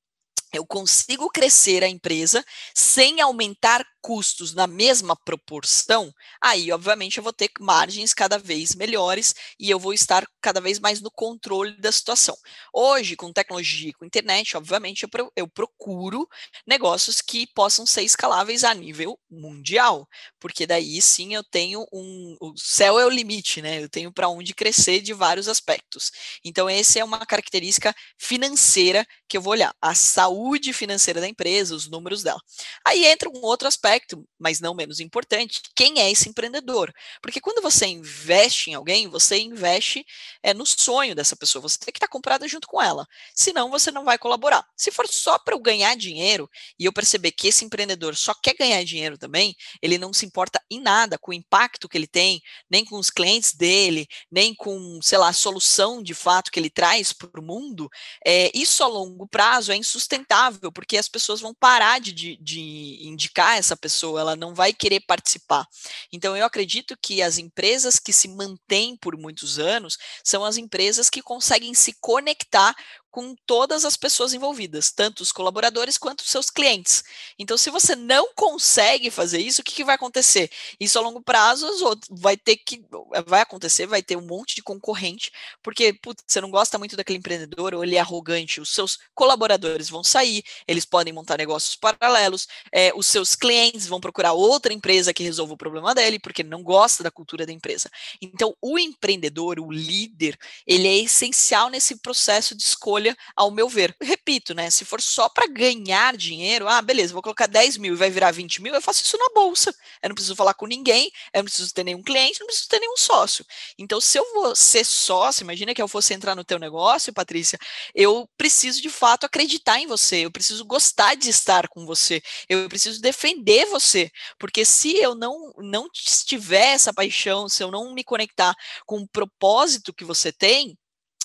Eu 0.52 0.66
consigo 0.66 1.30
crescer 1.30 1.82
a 1.82 1.88
empresa 1.88 2.44
sem 2.74 3.20
aumentar 3.20 3.84
custos 4.02 4.52
na 4.52 4.66
mesma 4.66 5.14
proporção, 5.14 6.12
aí, 6.40 6.72
obviamente, 6.72 7.18
eu 7.18 7.22
vou 7.22 7.32
ter 7.32 7.48
margens 7.60 8.12
cada 8.12 8.36
vez 8.36 8.74
melhores 8.74 9.32
e 9.58 9.70
eu 9.70 9.78
vou 9.78 9.94
estar 9.94 10.26
cada 10.40 10.60
vez 10.60 10.80
mais 10.80 11.00
no 11.00 11.10
controle 11.10 11.80
da 11.80 11.92
situação. 11.92 12.36
Hoje, 12.74 13.14
com 13.14 13.32
tecnologia 13.32 13.92
com 13.96 14.04
internet, 14.04 14.56
obviamente, 14.56 15.04
eu, 15.04 15.32
eu 15.36 15.48
procuro 15.48 16.28
negócios 16.66 17.20
que 17.20 17.46
possam 17.54 17.86
ser 17.86 18.02
escaláveis 18.02 18.64
a 18.64 18.74
nível 18.74 19.16
mundial, 19.30 20.08
porque 20.40 20.66
daí 20.66 21.00
sim 21.00 21.34
eu 21.34 21.44
tenho 21.44 21.86
um. 21.92 22.36
O 22.40 22.54
céu 22.56 22.98
é 22.98 23.06
o 23.06 23.10
limite, 23.10 23.62
né? 23.62 23.82
Eu 23.82 23.88
tenho 23.88 24.12
para 24.12 24.28
onde 24.28 24.52
crescer 24.52 25.00
de 25.00 25.14
vários 25.14 25.46
aspectos. 25.46 26.10
Então, 26.44 26.68
essa 26.68 26.98
é 26.98 27.04
uma 27.04 27.24
característica 27.24 27.94
financeira 28.18 29.06
que 29.28 29.36
eu 29.36 29.42
vou 29.42 29.52
olhar. 29.52 29.72
A 29.80 29.94
saúde 29.94 30.41
financeira 30.72 31.20
da 31.20 31.28
empresa, 31.28 31.74
os 31.74 31.88
números 31.88 32.22
dela. 32.22 32.40
Aí 32.85 33.05
entra 33.07 33.28
um 33.28 33.42
outro 33.42 33.68
aspecto 33.68 33.83
aspecto, 33.92 34.24
mas 34.38 34.61
não 34.61 34.74
menos 34.74 35.00
importante, 35.00 35.61
quem 35.74 36.00
é 36.00 36.11
esse 36.11 36.28
empreendedor? 36.28 36.92
Porque 37.20 37.40
quando 37.40 37.62
você 37.62 37.87
investe 37.87 38.70
em 38.70 38.74
alguém, 38.74 39.09
você 39.09 39.38
investe 39.38 40.05
é, 40.42 40.55
no 40.55 40.64
sonho 40.64 41.14
dessa 41.14 41.37
pessoa, 41.37 41.62
você 41.62 41.78
tem 41.78 41.92
que 41.92 41.98
estar 41.98 42.09
comprada 42.09 42.46
junto 42.48 42.66
com 42.66 42.81
ela, 42.81 43.07
senão 43.35 43.70
você 43.70 43.90
não 43.90 44.05
vai 44.05 44.18
colaborar. 44.18 44.64
Se 44.76 44.90
for 44.90 45.07
só 45.09 45.38
para 45.38 45.55
eu 45.55 45.61
ganhar 45.61 45.96
dinheiro 45.96 46.48
e 46.78 46.85
eu 46.85 46.92
perceber 46.92 47.33
que 47.33 47.48
esse 47.48 47.64
empreendedor 47.64 48.16
só 48.16 48.35
quer 48.35 48.55
ganhar 48.55 48.83
dinheiro 48.85 49.18
também, 49.18 49.55
ele 49.81 49.98
não 49.98 50.12
se 50.12 50.24
importa 50.24 50.61
em 50.70 50.81
nada 50.81 51.18
com 51.18 51.31
o 51.31 51.35
impacto 51.35 51.88
que 51.88 51.98
ele 51.98 52.07
tem, 52.07 52.40
nem 52.70 52.85
com 52.85 52.98
os 52.98 53.11
clientes 53.11 53.55
dele, 53.55 54.07
nem 54.31 54.55
com, 54.55 55.00
sei 55.02 55.18
lá, 55.18 55.28
a 55.28 55.33
solução 55.33 56.02
de 56.02 56.14
fato 56.14 56.50
que 56.50 56.59
ele 56.59 56.70
traz 56.70 57.12
para 57.12 57.40
o 57.40 57.44
mundo, 57.44 57.88
é, 58.24 58.50
isso 58.55 58.83
a 58.83 58.87
longo 58.87 59.26
prazo 59.26 59.72
é 59.72 59.76
insustentável, 59.76 60.31
porque 60.72 60.96
as 60.96 61.08
pessoas 61.08 61.40
vão 61.40 61.54
parar 61.54 62.00
de, 62.00 62.12
de, 62.12 62.36
de 62.36 62.98
indicar 63.06 63.58
essa 63.58 63.76
pessoa, 63.76 64.20
ela 64.20 64.36
não 64.36 64.54
vai 64.54 64.72
querer 64.72 65.00
participar. 65.00 65.66
Então, 66.12 66.36
eu 66.36 66.44
acredito 66.44 66.96
que 67.00 67.22
as 67.22 67.38
empresas 67.38 67.98
que 67.98 68.12
se 68.12 68.28
mantêm 68.28 68.96
por 68.96 69.16
muitos 69.16 69.58
anos 69.58 69.98
são 70.24 70.44
as 70.44 70.56
empresas 70.56 71.10
que 71.10 71.22
conseguem 71.22 71.74
se 71.74 71.94
conectar 72.00 72.74
com 73.12 73.37
todas 73.46 73.85
as 73.85 73.94
pessoas 73.94 74.33
envolvidas, 74.33 74.90
tanto 74.90 75.22
os 75.22 75.31
colaboradores 75.31 75.98
quanto 75.98 76.20
os 76.20 76.31
seus 76.31 76.48
clientes. 76.48 77.05
Então, 77.38 77.59
se 77.59 77.68
você 77.68 77.94
não 77.94 78.33
consegue 78.35 79.11
fazer 79.11 79.38
isso, 79.38 79.61
o 79.61 79.64
que, 79.64 79.75
que 79.75 79.85
vai 79.85 79.94
acontecer? 79.94 80.51
Isso 80.81 80.98
a 80.98 81.03
longo 81.03 81.20
prazo 81.20 81.66
vai 82.11 82.38
ter 82.38 82.57
que 82.57 82.83
vai 83.27 83.42
acontecer, 83.42 83.87
vai 83.87 84.03
ter 84.03 84.16
um 84.16 84.27
monte 84.27 84.55
de 84.55 84.62
concorrente, 84.62 85.31
porque 85.62 85.92
putz, 85.92 86.25
você 86.27 86.40
não 86.40 86.51
gosta 86.51 86.79
muito 86.79 86.96
daquele 86.96 87.18
empreendedor 87.18 87.75
ou 87.75 87.85
ele 87.85 87.96
é 87.96 88.01
arrogante, 88.01 88.62
os 88.62 88.70
seus 88.75 88.98
colaboradores 89.14 89.90
vão 89.90 90.03
sair, 90.03 90.42
eles 90.66 90.87
podem 90.87 91.12
montar 91.12 91.37
negócios 91.37 91.77
paralelos, 91.77 92.48
é, 92.72 92.92
os 92.96 93.07
seus 93.07 93.37
clientes 93.37 93.87
vão 93.87 94.01
procurar 94.01 94.33
outra 94.33 94.72
empresa 94.72 95.12
que 95.12 95.22
resolva 95.22 95.53
o 95.53 95.59
problema 95.59 95.94
dele, 95.94 96.18
porque 96.18 96.42
não 96.42 96.62
gosta 96.62 97.03
da 97.03 97.11
cultura 97.11 97.44
da 97.44 97.53
empresa. 97.53 97.90
Então, 98.22 98.57
o 98.62 98.79
empreendedor, 98.79 99.61
o 99.61 99.70
líder, 99.70 100.38
ele 100.66 100.88
é 100.88 100.96
essencial 100.96 101.68
nesse 101.68 101.96
processo 101.96 102.55
de 102.55 102.62
escolha 102.62 103.01
escolha, 103.02 103.16
ao 103.36 103.50
meu 103.50 103.68
ver. 103.68 103.94
Repito, 104.00 104.54
né? 104.54 104.70
Se 104.70 104.84
for 104.84 105.00
só 105.00 105.28
para 105.28 105.46
ganhar 105.46 106.16
dinheiro, 106.16 106.68
ah, 106.68 106.80
beleza, 106.80 107.12
vou 107.12 107.22
colocar 107.22 107.46
10 107.46 107.76
mil 107.76 107.94
e 107.94 107.96
vai 107.96 108.10
virar 108.10 108.30
20 108.30 108.62
mil, 108.62 108.74
eu 108.74 108.80
faço 108.80 109.02
isso 109.02 109.18
na 109.18 109.28
bolsa. 109.34 109.74
Eu 110.02 110.08
não 110.08 110.14
preciso 110.14 110.36
falar 110.36 110.54
com 110.54 110.66
ninguém, 110.66 111.10
eu 111.34 111.38
não 111.38 111.44
preciso 111.44 111.72
ter 111.72 111.84
nenhum 111.84 112.02
cliente, 112.02 112.40
não 112.40 112.46
preciso 112.46 112.68
ter 112.68 112.78
nenhum 112.78 112.96
sócio. 112.96 113.44
Então, 113.78 114.00
se 114.00 114.18
eu 114.18 114.32
vou 114.32 114.54
ser 114.54 114.84
sócio, 114.84 115.42
imagina 115.42 115.74
que 115.74 115.82
eu 115.82 115.88
fosse 115.88 116.14
entrar 116.14 116.34
no 116.34 116.44
teu 116.44 116.58
negócio, 116.58 117.12
Patrícia, 117.12 117.58
eu 117.94 118.28
preciso 118.36 118.80
de 118.80 118.88
fato 118.88 119.26
acreditar 119.26 119.78
em 119.80 119.86
você, 119.86 120.24
eu 120.24 120.30
preciso 120.30 120.64
gostar 120.64 121.14
de 121.14 121.28
estar 121.28 121.68
com 121.68 121.84
você, 121.84 122.22
eu 122.48 122.68
preciso 122.68 123.00
defender 123.00 123.66
você, 123.66 124.10
porque 124.38 124.64
se 124.64 124.96
eu 124.96 125.14
não 125.14 125.52
não 125.58 125.88
tiver 126.26 126.74
essa 126.74 126.92
paixão, 126.92 127.48
se 127.48 127.62
eu 127.62 127.70
não 127.70 127.92
me 127.94 128.04
conectar 128.04 128.54
com 128.86 128.98
o 128.98 129.08
propósito 129.08 129.92
que 129.92 130.04
você 130.04 130.32
tem, 130.32 130.76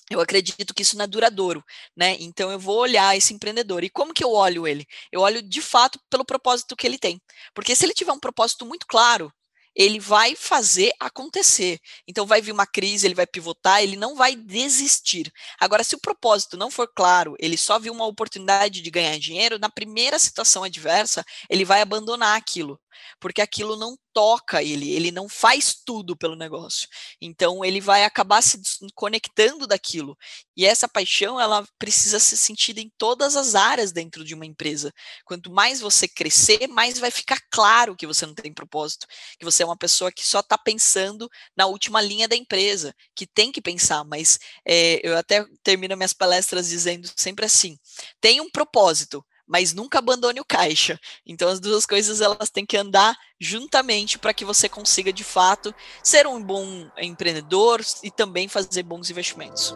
eu 0.10 0.22
acredito 0.22 0.74
que 0.74 0.82
isso 0.82 0.98
não 0.98 1.04
é 1.04 1.08
duradouro, 1.08 1.64
né? 1.96 2.16
Então 2.20 2.50
eu 2.52 2.60
vou 2.60 2.78
olhar 2.78 3.16
esse 3.16 3.34
empreendedor. 3.34 3.84
E 3.84 3.90
como 3.90 4.14
que 4.14 4.24
eu 4.24 4.32
olho 4.32 4.66
ele? 4.66 4.86
Eu 5.12 5.22
olho 5.22 5.42
de 5.42 5.62
fato 5.62 6.00
pelo 6.10 6.26
propósito 6.26 6.76
que 6.76 6.88
ele 6.88 6.98
tem. 6.98 7.22
Porque 7.54 7.76
se 7.76 7.86
ele 7.86 7.94
tiver 7.94 8.14
um 8.14 8.20
propósito 8.20 8.66
muito 8.66 8.86
claro, 8.88 9.32
ele 9.76 10.00
vai 10.00 10.36
fazer 10.36 10.92
acontecer. 11.00 11.80
Então 12.08 12.26
vai 12.26 12.42
vir 12.42 12.52
uma 12.52 12.66
crise, 12.66 13.06
ele 13.06 13.14
vai 13.14 13.28
pivotar, 13.28 13.84
ele 13.84 13.96
não 13.96 14.16
vai 14.16 14.36
desistir. 14.36 15.32
Agora, 15.60 15.84
se 15.84 15.96
o 15.96 16.00
propósito 16.00 16.58
não 16.58 16.72
for 16.72 16.88
claro, 16.96 17.36
ele 17.38 17.58
só 17.58 17.78
viu 17.78 17.94
uma 17.94 18.08
oportunidade 18.08 18.82
de 18.82 18.90
ganhar 18.90 19.20
dinheiro, 19.20 19.60
na 19.60 19.70
primeira 19.70 20.18
situação 20.18 20.64
adversa, 20.64 21.24
ele 21.50 21.64
vai 21.64 21.82
abandonar 21.82 22.36
aquilo 22.36 22.80
porque 23.20 23.42
aquilo 23.42 23.76
não 23.76 23.98
toca 24.14 24.64
ele, 24.64 24.92
ele 24.92 25.12
não 25.12 25.30
faz 25.30 25.76
tudo 25.86 26.18
pelo 26.18 26.36
negócio. 26.36 26.88
Então 27.22 27.64
ele 27.64 27.80
vai 27.80 28.04
acabar 28.04 28.42
se 28.42 28.60
conectando 28.96 29.68
daquilo. 29.68 30.18
E 30.56 30.66
essa 30.66 30.88
paixão, 30.88 31.40
ela 31.40 31.64
precisa 31.78 32.20
ser 32.20 32.36
sentida 32.36 32.82
em 32.82 32.92
todas 32.98 33.36
as 33.36 33.54
áreas 33.54 33.92
dentro 33.92 34.24
de 34.24 34.34
uma 34.34 34.46
empresa. 34.46 34.92
Quanto 35.24 35.52
mais 35.52 35.80
você 35.80 36.08
crescer, 36.08 36.68
mais 36.68 36.98
vai 36.98 37.12
ficar 37.12 37.40
claro 37.52 37.96
que 37.96 38.08
você 38.08 38.26
não 38.26 38.34
tem 38.34 38.52
propósito, 38.52 39.06
que 39.38 39.46
você 39.46 39.62
é 39.62 39.66
uma 39.66 39.78
pessoa 39.78 40.12
que 40.12 40.26
só 40.26 40.40
está 40.40 40.58
pensando 40.58 41.30
na 41.56 41.68
última 41.68 42.02
linha 42.02 42.28
da 42.28 42.36
empresa, 42.36 42.96
que 43.16 43.28
tem 43.28 43.52
que 43.52 43.62
pensar, 43.62 44.04
mas 44.04 44.40
é, 44.66 45.00
eu 45.08 45.16
até 45.18 45.46
termino 45.62 45.96
minhas 45.96 46.14
palestras 46.14 46.68
dizendo 46.70 47.08
sempre 47.16 47.46
assim: 47.46 47.78
tem 48.20 48.42
um 48.42 48.50
propósito, 48.50 49.24
mas 49.48 49.74
nunca 49.74 50.00
abandone 50.00 50.40
o 50.40 50.46
caixa. 50.46 51.00
Então 51.26 51.48
as 51.48 51.60
duas 51.60 51.86
coisas 51.86 52.22
elas 52.22 52.50
têm 52.50 52.66
que 52.66 52.78
andar 52.78 53.18
juntamente 53.40 54.20
para 54.20 54.34
que 54.34 54.44
você 54.44 54.68
consiga 54.68 55.14
de 55.14 55.24
fato 55.24 55.74
ser 56.04 56.28
um 56.28 56.42
bom 56.42 56.90
empreendedor 56.98 57.82
e 58.04 58.12
também 58.12 58.48
fazer 58.48 58.84
bons 58.84 59.10
investimentos. 59.10 59.76